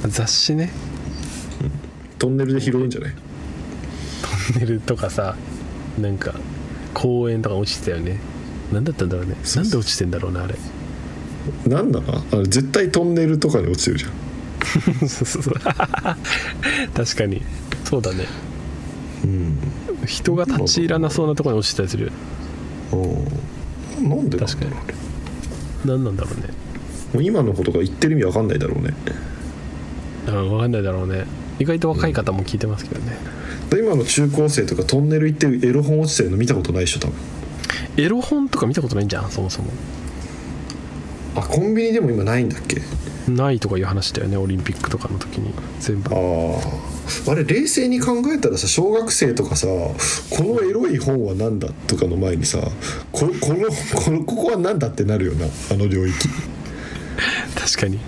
[0.09, 0.71] 雑誌ね。
[2.19, 3.13] トンネルで拾うんじゃない？
[3.13, 5.37] トンネルとかさ
[5.99, 6.35] なんか
[6.95, 8.19] 公園とか落ちてたよね。
[8.73, 9.37] 何だったんだろうね。
[9.57, 10.55] なんで落ちてんだろうなあれ。
[11.67, 12.01] なんだ？
[12.01, 14.11] なあれ絶対トンネルとかに落ちてるじゃん
[16.95, 17.43] 確かに。
[17.85, 18.27] そうだね。
[19.25, 19.59] うん。
[20.07, 22.13] 人が立ち入らなそうなところに落ちてたりする
[24.03, 24.29] なん。
[24.29, 24.71] でなんだろう確かに。
[25.85, 26.49] 何なんだろうね。
[27.15, 28.95] もう今のことが言ってる意味わかんないだろうね。
[30.29, 31.25] うん分かんないだろうね。
[31.59, 33.17] 意外と若い方も聞いてますけどね、
[33.71, 37.17] で今の中高生とかトンネル行ってエロ本落ちてるの見たことないでしょ多分。
[37.97, 39.71] エロ本とか見たことないんじゃんそもそも。
[41.35, 42.83] あコンビニでも今ないんだっけ？
[43.31, 45.53] ないとかいう話だよねオリンピックとかの時に。
[45.81, 46.15] 全部。
[46.15, 46.19] あ
[47.29, 49.95] ああれ冷静に考えたらさ小学生とかさこ
[50.43, 52.59] のエロい本は何だとかの前にさ
[53.13, 53.69] ここの
[54.05, 56.29] このここは何だってなるよなあの領域。
[57.55, 57.99] 確かに。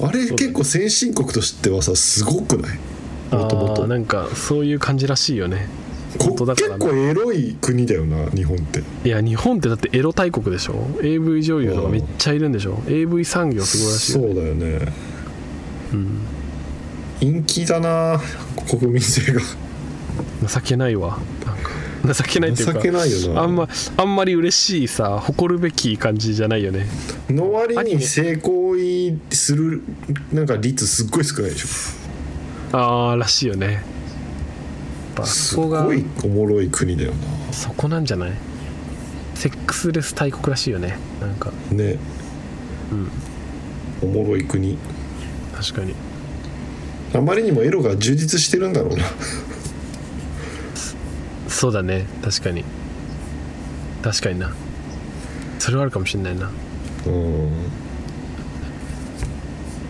[0.00, 2.78] あれ結構先進国としてはさすごくない？
[3.32, 3.86] もともと。
[3.86, 5.68] なんかそういう感じらしいよね
[6.16, 8.82] こ本当だから結構エロい国だよな日本って。
[9.04, 14.92] いや日本ってだってエロ大国でしょ？AV 女優とかめっちゃいるんでしょ？AV 産業すごいらしいよそうだよね。
[17.20, 18.20] 陰気だな
[18.68, 19.40] 国民性が。
[20.48, 21.18] 情けないわ。
[22.04, 23.42] なんか情けないっていうか情けないよな。
[23.42, 26.86] あんまあんまり嬉しいさ誇るべき感じじゃないよね。
[27.28, 29.82] の割に性行為する
[30.32, 32.76] なんか率すっごい少ないでしょ。
[32.78, 33.82] ああらしいよね
[35.18, 35.26] ぱ。
[35.26, 37.12] すそこがごいおもろい国だよ
[37.52, 38.32] そこなんじゃない？
[39.34, 40.98] セックスレス大国らしいよね。
[41.20, 41.52] なんか。
[41.70, 41.98] なね
[44.02, 44.78] おもろい国。
[45.54, 45.94] 確かに。
[47.14, 49.04] あまりにもエロが充実してるんだろうな。
[51.48, 52.06] そうだね。
[52.22, 52.64] 確かに。
[54.02, 54.52] 確かにな。
[55.58, 56.50] それはあるかもしれないな。
[57.06, 57.50] うん。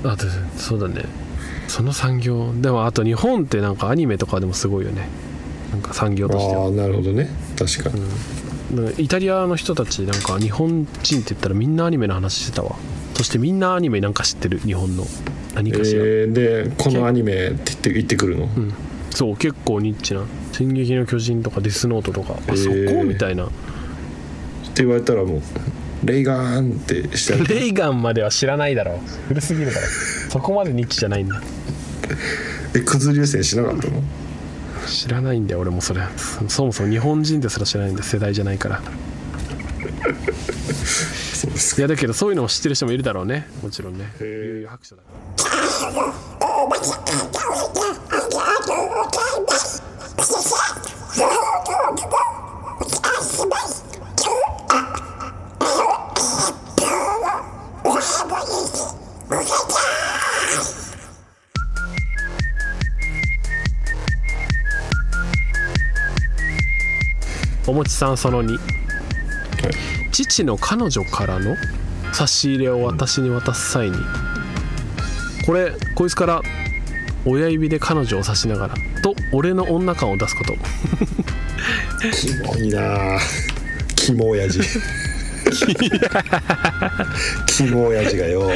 [0.04, 1.04] あとそうだね
[1.68, 2.52] その産業。
[2.54, 5.08] でもあと日本ってなんかアニメとかでもすごいよね。
[5.70, 6.64] なんか産業としては。
[6.64, 7.28] ああなるほどね。
[7.56, 8.02] 確かに、
[8.74, 8.92] なん。
[8.92, 12.74] かイタリアの人たちなんか日本人って言ったらみんなアニメの話してたわ。
[13.14, 14.58] そしてみんなアニメなんか知ってる？
[14.58, 15.04] 日本の。
[15.54, 18.72] 何かしら、えー、でこのアニメって言って言ってくるの、うん、
[19.10, 22.96] そう結構ニッチな「進撃の巨人」とか「デスノート」とか、あそー。
[22.96, 23.02] こ？
[23.02, 23.46] みたいな。
[23.46, 23.48] っ
[24.74, 25.42] て言われたらもう
[26.04, 28.98] 「レイガーン」ってしてあげてレイガンまでは知らないだろう。
[29.28, 29.86] 古すぎるから
[30.28, 31.42] そこまでニッチじゃないんだ
[32.74, 34.02] えクズ流星しなかったの？
[34.86, 36.02] 知らないんだよ俺もそれ。
[36.16, 38.80] そそもそも日本人ですら知らないんで世代じゃないから。
[41.34, 43.48] そうですいやだけどそういうのも知ってる人もいるだろうね。
[43.62, 44.12] もちろんね。
[44.20, 45.08] 悠々白書だか
[45.46, 46.08] ら
[67.68, 68.58] おもちさんその2
[70.10, 71.54] 父の彼女からの
[72.14, 73.98] 差し入れを私に渡す際に
[75.44, 76.42] これこいつから
[77.26, 80.54] 親指で彼女を指しながらと俺の女感を出すこと。
[82.12, 83.18] キモいな。
[83.96, 84.60] キモ親父。
[87.46, 88.50] キモ親父がよ。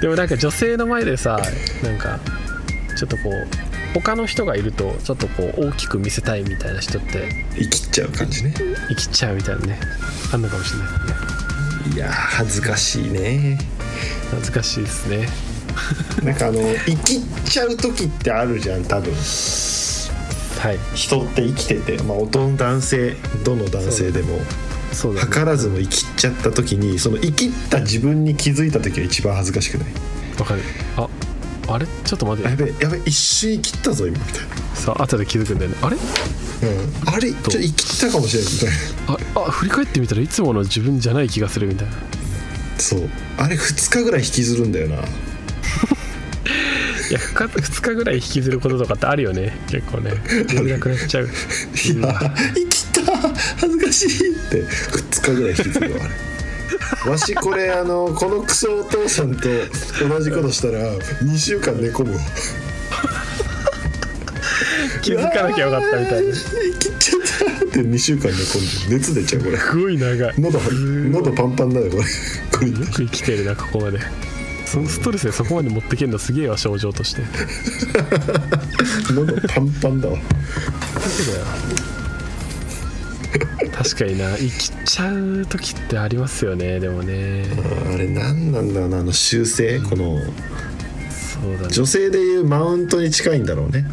[0.00, 1.40] でもなんか女性の前でさ
[1.84, 2.18] なんか
[2.96, 8.54] ちょっとこう他の人がいるとちょっとこう大きく見せたいみたいな人って生きっちゃう感じね。
[8.88, 9.80] 生きちゃうみたいなね
[10.32, 11.94] あんのかもしれないね。
[11.94, 13.58] いやー恥ずかしいね。
[14.30, 15.28] 恥ずかしいですね。
[16.22, 19.12] なんかあの生きっちゃう時ってあるじゃん多分。
[19.12, 20.78] はい。
[20.94, 24.40] 人って生きてて、まあ、どの男性どの男性でも
[24.92, 29.88] そうだ、ね、図らずも生きっちゃった時にその生きった自分に気づいた時が一番恥ずかしくない？
[30.38, 30.62] わかる。
[30.96, 31.08] あ
[31.68, 31.86] あれ？
[32.04, 32.50] ちょっと待って。
[32.50, 34.18] やべやべ一瞬生きったぞ今。
[34.18, 34.42] みたい
[34.74, 35.76] さあ後で気づくんだよね。
[35.82, 35.96] あれ？
[35.96, 37.30] な、うん、あれ？
[37.32, 38.68] ちょっと生きったかもしれないみたい
[39.06, 39.42] な。
[39.42, 41.94] ああ振り返ってみたらいつもの自分じゃない気がするみたいな。
[42.78, 43.08] そう。
[43.36, 44.96] あれ2日ぐらい引きずるんだよな。
[47.10, 49.56] いや 2, 日ぐらい引きずることとかってあるよね。
[49.68, 50.12] 結構ね。
[50.48, 51.24] 寝れなくなっちゃう。
[51.28, 51.32] いや
[52.54, 53.02] 生きた。
[53.56, 54.62] 恥ずかしいって。
[54.64, 56.14] 2日ぐらい引きずるわあれ
[57.08, 59.48] わしこれあのこのクソお父さんと
[60.08, 62.20] 同じことしたら2週間寝込むわ。
[65.02, 67.20] 気づかなきゃよかったみたいなす生きちゃっ
[67.58, 69.58] たって2週間寝込んで熱出ちゃうこれ。
[69.82, 70.34] ごい長い。
[70.38, 72.02] 喉喉パンパンだよこれ。
[72.02, 74.00] これよく生きてるなここまで。
[74.66, 77.22] そのストレスでそこまで持ってけんのすげえわ症状として。
[79.14, 80.18] 喉パンパンだわ
[83.78, 84.36] 確かにな。
[84.36, 86.80] 生きちゃう時ってありますよね。
[86.80, 87.44] でもね。
[87.94, 89.80] あれ何なんだろうなあの修正？
[89.80, 91.68] このそうだね。
[91.70, 93.86] 女性でいうマウントに近いんだろうね。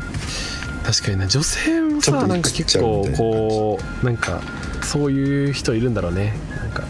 [0.84, 1.28] 確かにな。
[1.28, 4.42] 女性もさなんか結構こうなんか
[4.82, 6.34] そういう人いるんだろうね。
[6.60, 6.84] なんか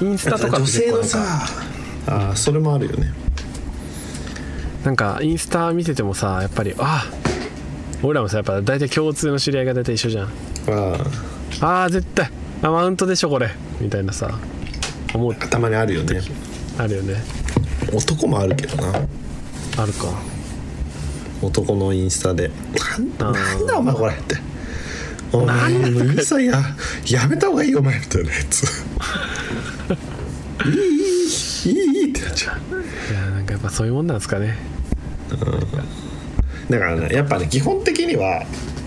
[0.00, 1.18] インスタとか女性のさ
[2.06, 3.12] あーそれもあるよね。
[4.84, 7.06] なんかインスタ見ててもさやっぱりあ
[8.02, 10.26] 俺らもさやっぱ大体共通の知り合いが大体一緒じゃん。
[10.26, 10.30] あ
[10.68, 12.30] あー絶対。
[12.62, 13.50] あマウントでしょこれ。
[13.80, 14.38] みたいなさ
[15.14, 15.32] 思う。
[15.32, 16.20] あたまにあるよね。
[16.78, 17.14] あるよね。
[17.92, 18.88] 男もあるけどな。
[19.76, 20.06] あるか。
[21.42, 22.50] 男のインスタで
[23.18, 24.36] 「ななんだお前これ」って
[25.30, 26.74] 「お前もういいさや
[27.06, 28.62] やめた方がいいよお前」みたいなやつ
[30.64, 30.74] 「いいい
[31.70, 32.56] いいいいい」ってなっちゃう。
[33.12, 34.56] いやなんやっぱそういうもんなんですかね。
[36.70, 38.42] だからねやっぱね基本的には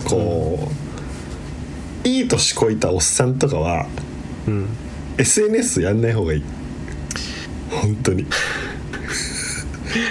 [0.05, 0.73] こう、
[2.07, 3.85] いい年こいたおっさんとかは
[4.47, 4.67] うん。
[5.17, 6.43] SNS やんない方がいい。
[7.69, 8.25] 本当に。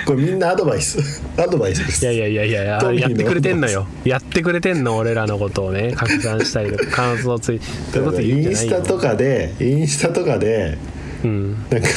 [0.04, 1.22] これみんなアドバイス。
[1.38, 2.04] アドバイスです。
[2.04, 3.87] いやいやいやいやいやってくれてんのよ。
[4.04, 5.92] やってくれてんの俺らのことをね。
[5.96, 7.61] 拡散したりとか 感想つい
[7.92, 10.76] そういうこと言うんインスタとかでインスタとかで
[11.24, 11.52] うん。
[11.70, 11.88] なんか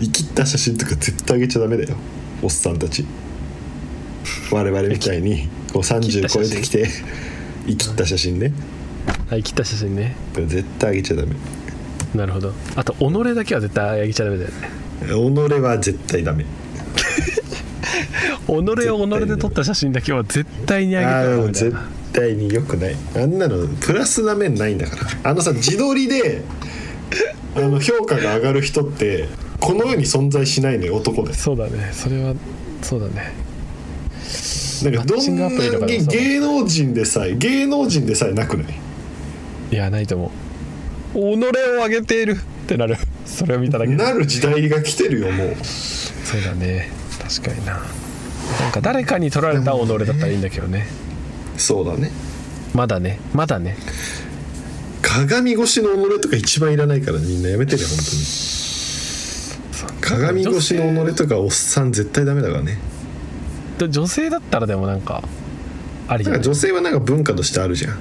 [0.00, 1.96] 生きった写真とか絶対上げちゃダメだよ。
[2.42, 3.04] おっさんたち。
[4.50, 6.88] 我々みたいにこう30超えてきて
[7.66, 8.52] 生きった写真ね
[9.28, 10.14] はい切った写真ね。
[10.34, 11.34] 絶対上げちゃダメ。
[12.14, 12.52] なるほど。
[12.76, 14.54] あと己だけは絶対あげちゃダメだよね。
[15.02, 15.10] 己
[15.60, 16.44] は絶対ダメ。
[18.46, 21.74] 己を己で撮った写真だけは絶対にあげたああらダメ絶
[22.12, 22.96] 対に良くない。
[23.16, 25.30] あんなのプラスな面ないんだから。
[25.30, 26.42] あのさ自撮りで
[27.56, 29.26] あの評価が上がる人って
[29.58, 31.34] この世に存在しないのよ男で。
[31.34, 31.90] すそうだね。
[31.92, 32.34] それは
[32.82, 33.32] そうだね。
[34.84, 38.85] なんかどんな芸能人でさえ芸能人でさえなくない？
[39.76, 40.32] いやないと思
[41.14, 41.18] う。
[41.18, 42.36] 己を上げているっ
[42.66, 42.96] てなる。
[43.26, 44.02] それを見ただけで。
[44.02, 45.54] なる時代が来てるよもう。
[45.62, 46.88] そうだね。
[47.22, 47.74] 確かにな。
[47.74, 50.86] なんか誰かに取られた己だったらいいんだけどね。
[51.58, 52.10] そうだね。
[52.72, 53.20] まだね。
[53.34, 53.76] まだね。
[55.02, 58.18] 鏡越しの己とか一番いらないからみんなやめてね本当に。
[60.00, 62.78] 鏡越しの己とかおっさん絶対ダメだからね。
[63.76, 65.22] で女性だったらでもなんか
[66.08, 66.42] ありじゃない？
[66.42, 67.98] 女性はなんか文化としてあるじゃん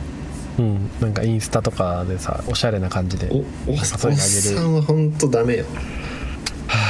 [0.57, 3.37] うんなんかインスタとかでさおしゃれな感じでお
[3.71, 5.65] おおっさんは本当ダメよ。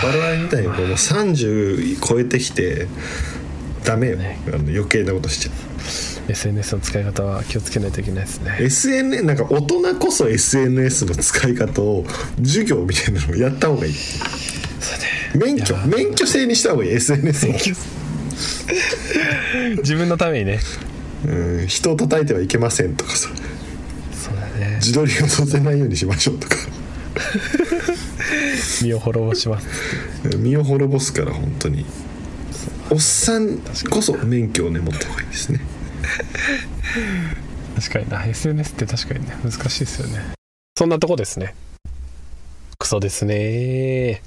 [0.03, 2.87] 我々みたいにもう30超えてきて
[3.83, 4.39] ダメよ、ね。
[4.47, 5.53] あの余計なことしちゃう。
[6.31, 8.57] SNS の使い方は気をつけないといけないですね。
[8.59, 12.05] SNS なんか大人こそ SNS の使い方を
[12.39, 13.93] 授業みたいなのをやった方がいい。
[15.35, 17.51] 免許免許制にした方がいい SNS を。
[19.77, 20.59] 自分のためにね。
[21.27, 23.29] うん人を叩いてはいけませんとかさ
[24.75, 26.55] 自撮りをさせないようにしましょうとか。
[28.81, 29.67] 身を滅ぼします。
[30.37, 31.85] 身を滅ぼすから本当に。
[32.89, 33.59] おっさん
[33.89, 35.59] こそ免許をね持った方がいいですね。
[37.75, 38.25] 確かにな。
[38.25, 40.21] SNS って確かにね難しいですよね。
[40.77, 41.55] そんなとこですね。
[42.77, 44.21] クソですね。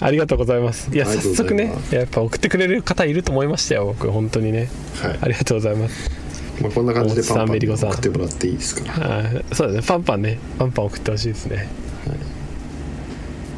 [0.00, 0.90] ありがとうございます。
[0.92, 4.10] いや早速ねやっぱ送ってくれる方いると思いましたよ僕。
[4.10, 4.68] 本当にね。
[5.00, 5.18] はい。
[5.20, 6.21] ありがとうございます
[6.60, 9.54] まあ、こんな感じでパンパン送ってもらっていいですかはい。
[9.54, 9.82] そうだね。
[9.86, 10.38] パンパンね。
[10.58, 11.68] パンパン送ってほしいですね。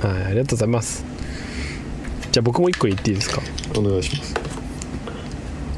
[0.00, 1.04] はい、ありがとうございます。
[2.30, 3.40] じゃあ僕も一個言っていいですか？
[3.76, 4.34] お願いします。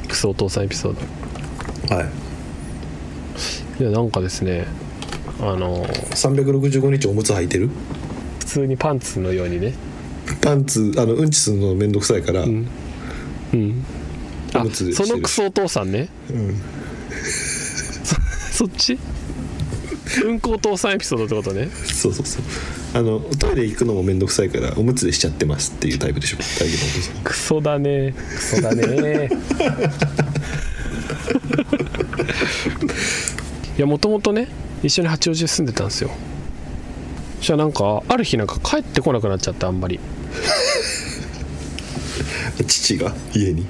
[0.09, 0.96] クソお父さんエピソー
[1.88, 1.94] ド。
[1.94, 2.07] はい。
[3.81, 4.66] いやなんかですね
[5.40, 7.70] あの365日おむつ履いてる？
[8.40, 9.74] 普通にパンツのようにね。
[10.42, 12.66] パンツあのうんちするのめんどくさいから、ん。
[13.55, 13.85] うん。
[14.55, 16.09] あおむつそのクソお父さんね。
[16.31, 16.61] うん
[18.57, 18.99] そっち？
[20.25, 21.69] うんこお父さんエピソードってことね。
[21.85, 22.45] そうそうそう。
[22.95, 26.38] あのトイレ行くのもめんどくさいからおむつでしちゃってますっていうタイプでしょ。
[26.38, 27.23] 大丈夫さん。
[27.23, 28.12] クソだね。
[28.12, 29.29] クソだね。
[33.77, 34.49] いやもともとね
[34.83, 36.11] 一緒に八王子で住んでたんですよ。
[37.40, 40.01] そしたらなんかある日なんか帰ってこなくなっちゃってあんまり。
[42.66, 43.14] 父が？
[43.35, 43.66] 家に？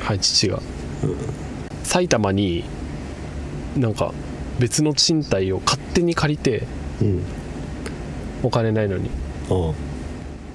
[0.00, 0.60] はい父が、
[1.84, 2.64] 埼玉に
[3.76, 4.12] なんか
[4.58, 6.66] 別の賃貸を勝手に借りて
[7.00, 7.22] うん
[8.42, 9.10] お金ないのに。
[9.50, 9.72] あ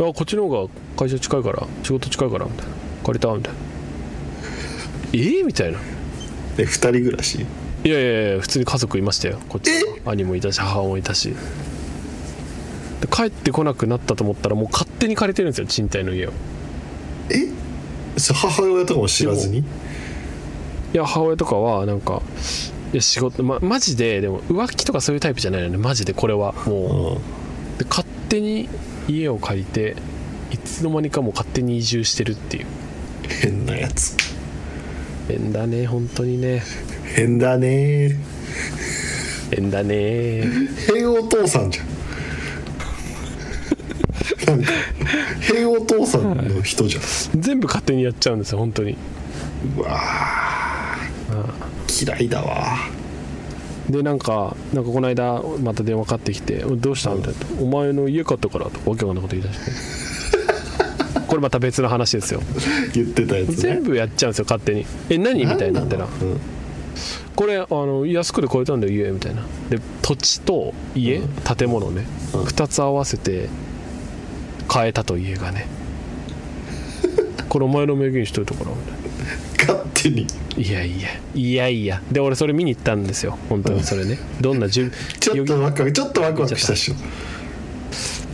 [0.03, 2.73] ああこっちの方が会社近いから仕事近いからみたいな。
[3.03, 3.59] 借りたみたいな。
[5.13, 5.79] えー、みたいな。
[6.57, 7.45] え二人暮らし？
[7.83, 9.39] いやいやいや普通に家族いましたよ。
[9.49, 9.71] こっち
[10.05, 11.33] は兄もいたし母もいたし。
[13.01, 16.31] で帰ってこなくなったと思ったらもう勝手に借りてるんですよ賃貸の家を。
[17.29, 17.47] え？
[18.33, 19.59] 母親とかも知らずに？
[19.59, 19.63] い
[20.93, 22.21] や母親とかはなんか
[22.79, 25.77] いや仕事、ま、マジででも浮気とかそういうタイプじゃないのね。
[25.77, 26.53] マジでこれは。
[26.65, 27.17] もう。
[27.17, 27.41] あ
[27.79, 28.69] で勝手に
[29.07, 29.95] 家を借りて
[30.51, 32.65] いつの間にかもう勝手に移住してるっていう。
[32.65, 32.67] あ
[33.41, 34.15] 変なやつ。
[35.27, 36.61] 変だね本当にね。
[37.15, 38.17] 変だね。
[39.55, 40.43] 変だね。
[40.87, 41.87] 変お父さんじゃん。
[44.47, 44.71] なんか
[45.41, 47.03] 変お父さんの人じゃん。
[47.41, 48.97] 全部勝手にやっちゃうんですよ本当に。
[49.77, 50.50] うわあ
[51.91, 52.77] 嫌いだわ。
[53.89, 59.71] でなんかなんかこの間また電話かかってきて「どうした?」みたいな「お前の家買ったから」とかわけわかんないこと言い出して。
[61.27, 62.41] これまた別の話ですよ。
[62.93, 63.55] 言ってたやつね。
[63.55, 66.05] 全部やっちゃうんですよ勝手に「え何?」みたいになってな。
[66.05, 66.09] うん。
[67.35, 69.41] これあの安くで買えたんだよ家みたいな。
[69.69, 71.29] で土地と家、うん。
[71.55, 72.41] 建物ね、うん。
[72.41, 73.47] 2つ合わせて
[74.67, 75.67] 買えたと家がね。
[77.49, 79.00] これお前の名言しといたからみたいな
[79.61, 80.27] 勝手に。
[80.57, 82.01] いやいやいやいや。
[82.11, 83.37] で俺それ見に行ったんですよ。
[83.49, 84.19] 本当にそれね。
[84.39, 86.95] どんな準ちょっとワクワクちょっとワクワクしたっしょ。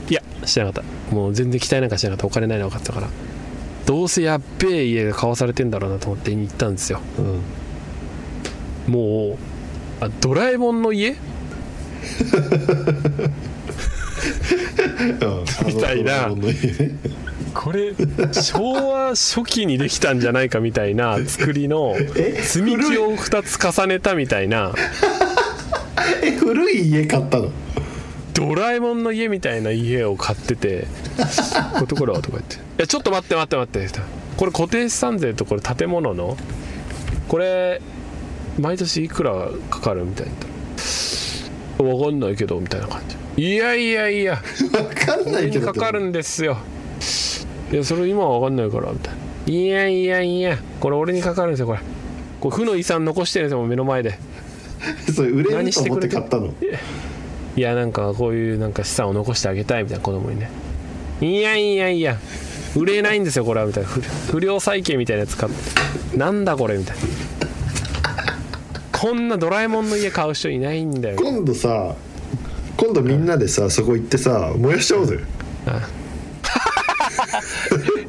[0.10, 1.16] いやしてなかった。
[1.16, 2.28] もう全然期待なんかしてなかった。
[2.28, 3.08] お金ないの分かってたから。
[3.86, 7.00] どうせやっべえ家が買わされてんだろうなと思って見に行ったんですよ。
[8.88, 8.94] うん。
[8.94, 9.38] も
[10.02, 11.16] うあドラえもんの家？
[15.66, 16.30] みたいな
[17.58, 17.94] これ
[18.34, 22.42] 昭和初期にできたんじゃないかみたいな作りのえ？
[22.44, 24.74] 積み木を2つ重ねたみたいな。
[26.24, 27.52] え古い家買ったの？
[28.34, 30.86] ドラえもんの家みたいな家を買ってて
[31.18, 31.24] 「こ
[31.78, 34.00] ういうところは?」とか言って「いやちょっと待って待って待って」
[34.38, 36.38] これ固定資産税とこれ建物の？
[37.28, 37.82] これ
[38.60, 40.32] 毎年いくらかかるみたいな。
[41.84, 43.02] 分かんないけどみたいな感
[43.36, 43.44] じ。
[43.44, 44.34] いやいやいや。
[44.74, 45.68] わかんないけど。
[45.68, 46.58] にかかるんですよ
[47.72, 49.20] いやそれ今は分かんないからみたいな。
[49.54, 51.80] いやいやいやこれ俺にかかるんですよこれ。
[52.40, 54.20] これ負の遺産残してるんですよ目の前で。
[55.14, 56.54] それ売れる何と思って買ったの？
[57.56, 60.50] いやなんかこういうなんか資産を残してあげたいみたいな子供にね。
[61.22, 62.18] いやいやいや
[62.76, 63.90] 売れないんですよこれはみたいな。
[63.90, 64.02] 不
[64.40, 66.18] 不良債権みたいなやつ買って。
[66.18, 67.02] なんだこれみたいな。
[68.92, 71.18] こんなドラえもんの家買う人いないんだよ。
[71.18, 71.96] 今度さ
[72.78, 75.16] 今度みんなでさそこ行ってさ燃やしちゃおうぜ。
[75.16, 75.20] い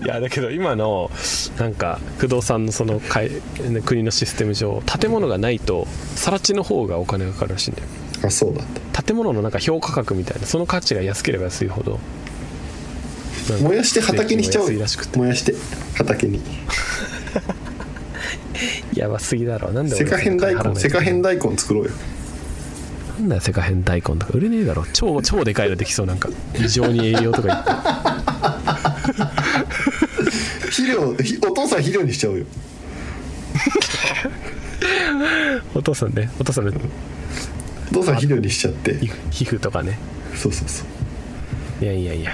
[0.09, 1.11] やだけど今の
[1.59, 3.31] なんか不動産のそのかい
[3.69, 5.87] ね国のシステム上建物がないと
[6.17, 7.89] 更地の方がお金がかかるらしいんだよ。
[8.25, 12.01] あそうだった建物のなんか評価額みたいなその価値が安ければ安いほど。
[13.63, 14.87] 燃やして畑にしちゃおうよ。
[15.17, 15.55] 燃やして
[15.95, 16.41] 畑に。
[18.95, 19.71] やばすぎだろ。
[19.73, 21.91] なんでセ俺カヘン大根セカヘン大根作ろうよ。
[23.21, 24.33] なんだよセカヘン大根とか。
[24.33, 24.85] 売れねえだろ。
[24.93, 26.07] 超超でかいのできそう。
[26.07, 26.29] なんか
[26.59, 28.58] 異常に栄養とか
[30.79, 32.47] 肥料ひお父さん肥料にしちゃおうよ。
[35.75, 36.31] お父さんね。
[36.39, 36.73] お父さんの
[37.91, 38.95] お父さん肥料にしちゃって。
[39.31, 39.99] 皮膚とかね。
[40.37, 40.85] そうそうそ
[41.81, 41.85] う。
[41.85, 42.31] いやいやいや。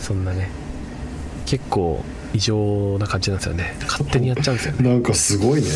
[0.00, 0.48] そんなね。
[1.46, 3.76] 結構異常な感じなんですよね。
[3.82, 4.90] 勝手にやっちゃうんですよね。
[4.90, 5.68] なんかすごいね。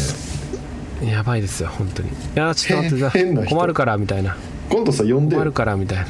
[1.08, 2.08] やばいですよ本当に。
[2.08, 4.36] いやちょっと待ってさ困るからみたいな。
[4.68, 6.06] 今度さ呼んで困るよからみたいな。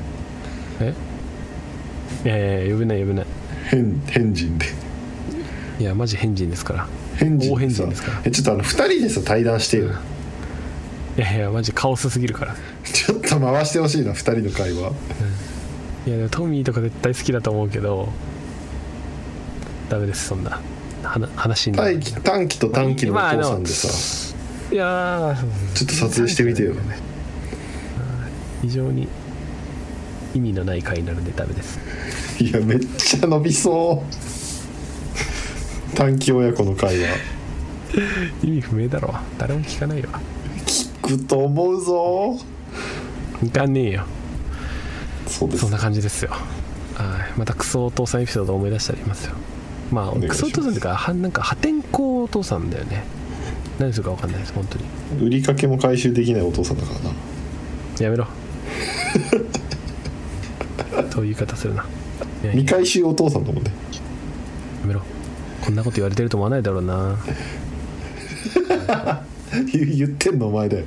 [0.81, 0.95] え？
[2.25, 3.23] いやいや呼べない呼べな。
[3.23, 3.27] い
[3.71, 4.65] 変変人で
[5.79, 6.89] いやマジ変人ですから。
[7.17, 7.53] 変人？
[7.53, 8.23] 大変さ人ですから。
[8.25, 9.91] えちょっとあの2人でさ対談してよ
[11.17, 12.57] いやいやマジカオスすぎるから。
[12.85, 14.93] ちょっと回してほしいな2人の会話。
[16.07, 18.09] いやでもトミーとか絶対好きだと思うけど
[19.89, 20.61] ダメですそんな。
[21.37, 24.35] 話にならない短期短期と短期のお父さんでさ。
[24.73, 26.75] いやーちょっと撮影してみてよ。
[28.63, 29.07] 非常に
[30.35, 31.79] 意味のない回になるんでダメです。
[32.43, 34.15] いやめっちゃ伸びそう
[35.99, 37.09] 短期親子の会話。
[38.45, 39.13] 意味不明だろ。
[39.37, 40.09] 誰も聞かないよ。
[40.65, 42.39] 聞くと思うぞ。
[43.43, 44.05] いかねえよ。
[45.27, 45.63] そうです。
[45.63, 46.31] そんな感じですよ。
[46.31, 46.39] は
[47.35, 47.37] い。
[47.37, 49.35] またクソお父さんエピソード思い出したら言いますよ。
[49.91, 53.03] まあクソお父さんっていうかはなんか破天荒お父さんだよね。
[53.81, 54.85] 何するか分かんないです本当に。
[55.27, 57.11] 売りかけも回収できないお父さんだからな。
[57.99, 58.25] やめろ。
[61.11, 61.85] そういう言い方するな。
[62.45, 63.73] いやいや未回収お父さんだもんね。
[64.83, 65.03] やめろ
[65.69, 67.19] こんなこと言われてると思わないだろうな。
[69.71, 70.87] 言言ってんのお前だよ。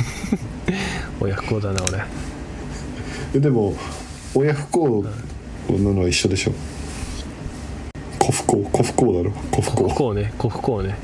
[1.18, 2.04] 親不孝だな俺。
[3.34, 3.74] えでも
[4.34, 5.06] 親不幸
[5.70, 6.52] なのは一緒でしょ。
[8.18, 9.30] 子不幸子不幸だろ。
[9.50, 10.34] 子不幸古不幸ね。
[10.38, 10.94] 古不幸ね。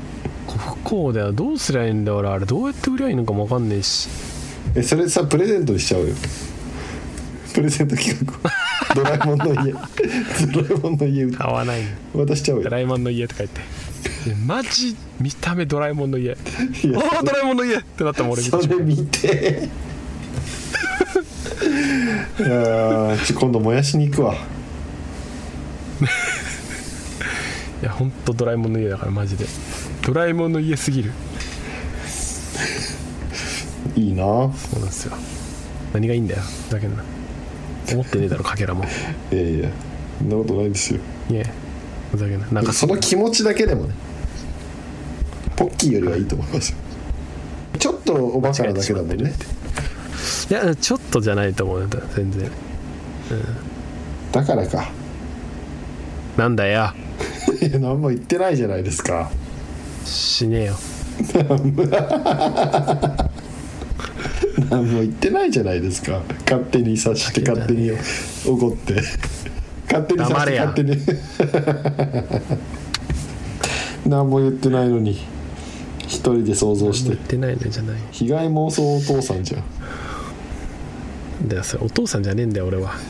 [0.47, 1.31] 古不幸だよ。
[1.31, 2.29] どうすりゃいいんだよ俺。
[2.29, 4.07] あれどうやって売りゃいいのかも分かんねえし。
[4.75, 6.13] えそれさプレゼントにしちゃおうよ。
[7.51, 8.51] プレゼント企画
[8.95, 9.73] ドラえもんの家。
[9.73, 11.25] ドラえもんの家。
[11.31, 11.81] 買わない
[12.13, 12.65] 渡しちゃおうよ。
[12.65, 13.61] ドラえもんの家とか言って。
[14.45, 16.31] マジ見た目ドラえもんの家。
[16.31, 16.35] あ
[17.23, 17.77] ドラえもんの家。
[17.77, 18.43] ってなったもん俺。
[18.43, 19.69] 見てそれ見て。
[22.39, 24.33] あーちょ今度燃やしに行くわ。
[24.33, 24.37] い
[27.85, 29.45] やほんとドラえもんの家だからマジで。
[30.05, 31.11] ドラえもんの家すぎる。
[33.95, 34.23] いいな。
[34.23, 35.15] そうなんですよ。
[35.93, 36.41] 何がいいんだよ。
[36.69, 37.03] だけどな
[37.91, 38.83] 思ってねえだろかけらも。
[39.31, 39.69] いやいや
[40.19, 40.99] そんなことないですよ。
[41.29, 41.45] いえ
[42.11, 42.47] ふざけんな。
[42.51, 43.93] なんかその気持ちだけでもね
[45.55, 46.71] ポッキーよりはいいと思います。
[46.71, 46.77] よ
[47.79, 49.33] ちょっとおバカなだけだもんね。
[50.49, 52.49] いやちょっとじゃないと思うんだ全然。
[54.31, 54.89] だからか。
[56.37, 56.91] なんだよ。
[57.61, 59.29] い や何も言ってないじゃないですか。
[60.05, 60.75] しねえよ
[64.69, 66.21] 何も言ってないじゃないですか。
[66.45, 67.91] 勝手にさして勝手に
[68.45, 69.01] 怒って。
[69.85, 70.65] 勝手にさして黙れや。
[70.67, 71.01] 勝手に。
[74.05, 75.17] 何も言ってないのに
[76.01, 77.09] 一人で想像して。
[77.09, 77.95] 言ってないのじゃない。
[78.11, 79.63] 被害妄想お父さんじゃん。
[81.47, 82.93] だよそれお父さんじゃねえんだよ俺は。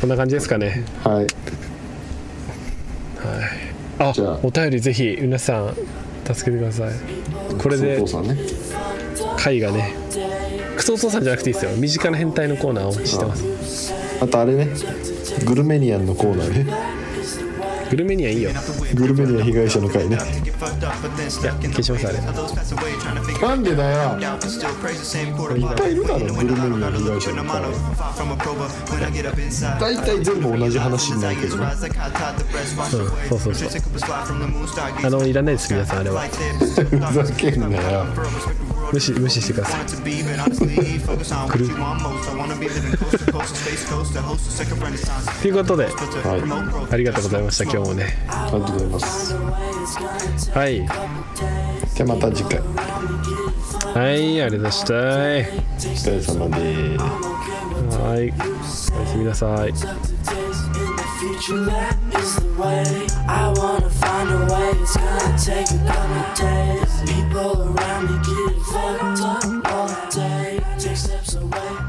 [0.00, 0.84] こんな感じですかね。
[1.04, 1.26] はい。
[3.98, 4.38] あじゃあ。
[4.42, 5.76] お便りぜひ皆さん
[6.34, 6.92] 助けてください。
[7.58, 8.36] これでお父さんね。
[9.38, 9.94] 回がね
[10.76, 11.72] クソお父さんじゃなくていいですよ。
[11.76, 13.94] 身近な変態のコーナーをしてます。
[14.20, 14.68] あとあれね。
[15.44, 16.95] グルメニアンのコーナーね
[17.90, 18.50] グルメにはいいよ。
[18.94, 20.16] グルメニアン被害者の会ね。
[20.16, 22.18] いや消しますあれ。
[23.40, 24.18] なんでだよ。
[24.18, 27.62] いっぱいいるだろグルメニアン被害者の会
[29.80, 31.64] 大体全部同じ話になるけどね。
[31.64, 33.68] うんそうそうそう。
[35.04, 36.22] あのいらないです皆さんあれは。
[36.22, 38.06] ふざけんなよ
[38.92, 39.84] 無視無視してください。
[39.86, 39.92] 来
[41.58, 41.68] る
[45.42, 45.90] ということでは
[46.88, 46.92] い。
[46.92, 47.64] ありがとうございました。
[47.64, 49.34] 今日もねありがとうございます。
[50.52, 50.76] はい。
[51.94, 52.60] じゃあまた次回。
[53.94, 54.94] はいありがとうございました。
[54.94, 57.98] お疲れ様です。
[57.98, 58.20] はい。
[58.20, 59.72] おやすみなさい
[61.36, 63.06] future that is the way.
[63.28, 64.70] I wanna find a way.
[64.80, 67.02] It's gonna take a couple days.
[67.10, 70.60] People around me get fucked up all day.
[70.78, 71.85] Take steps away.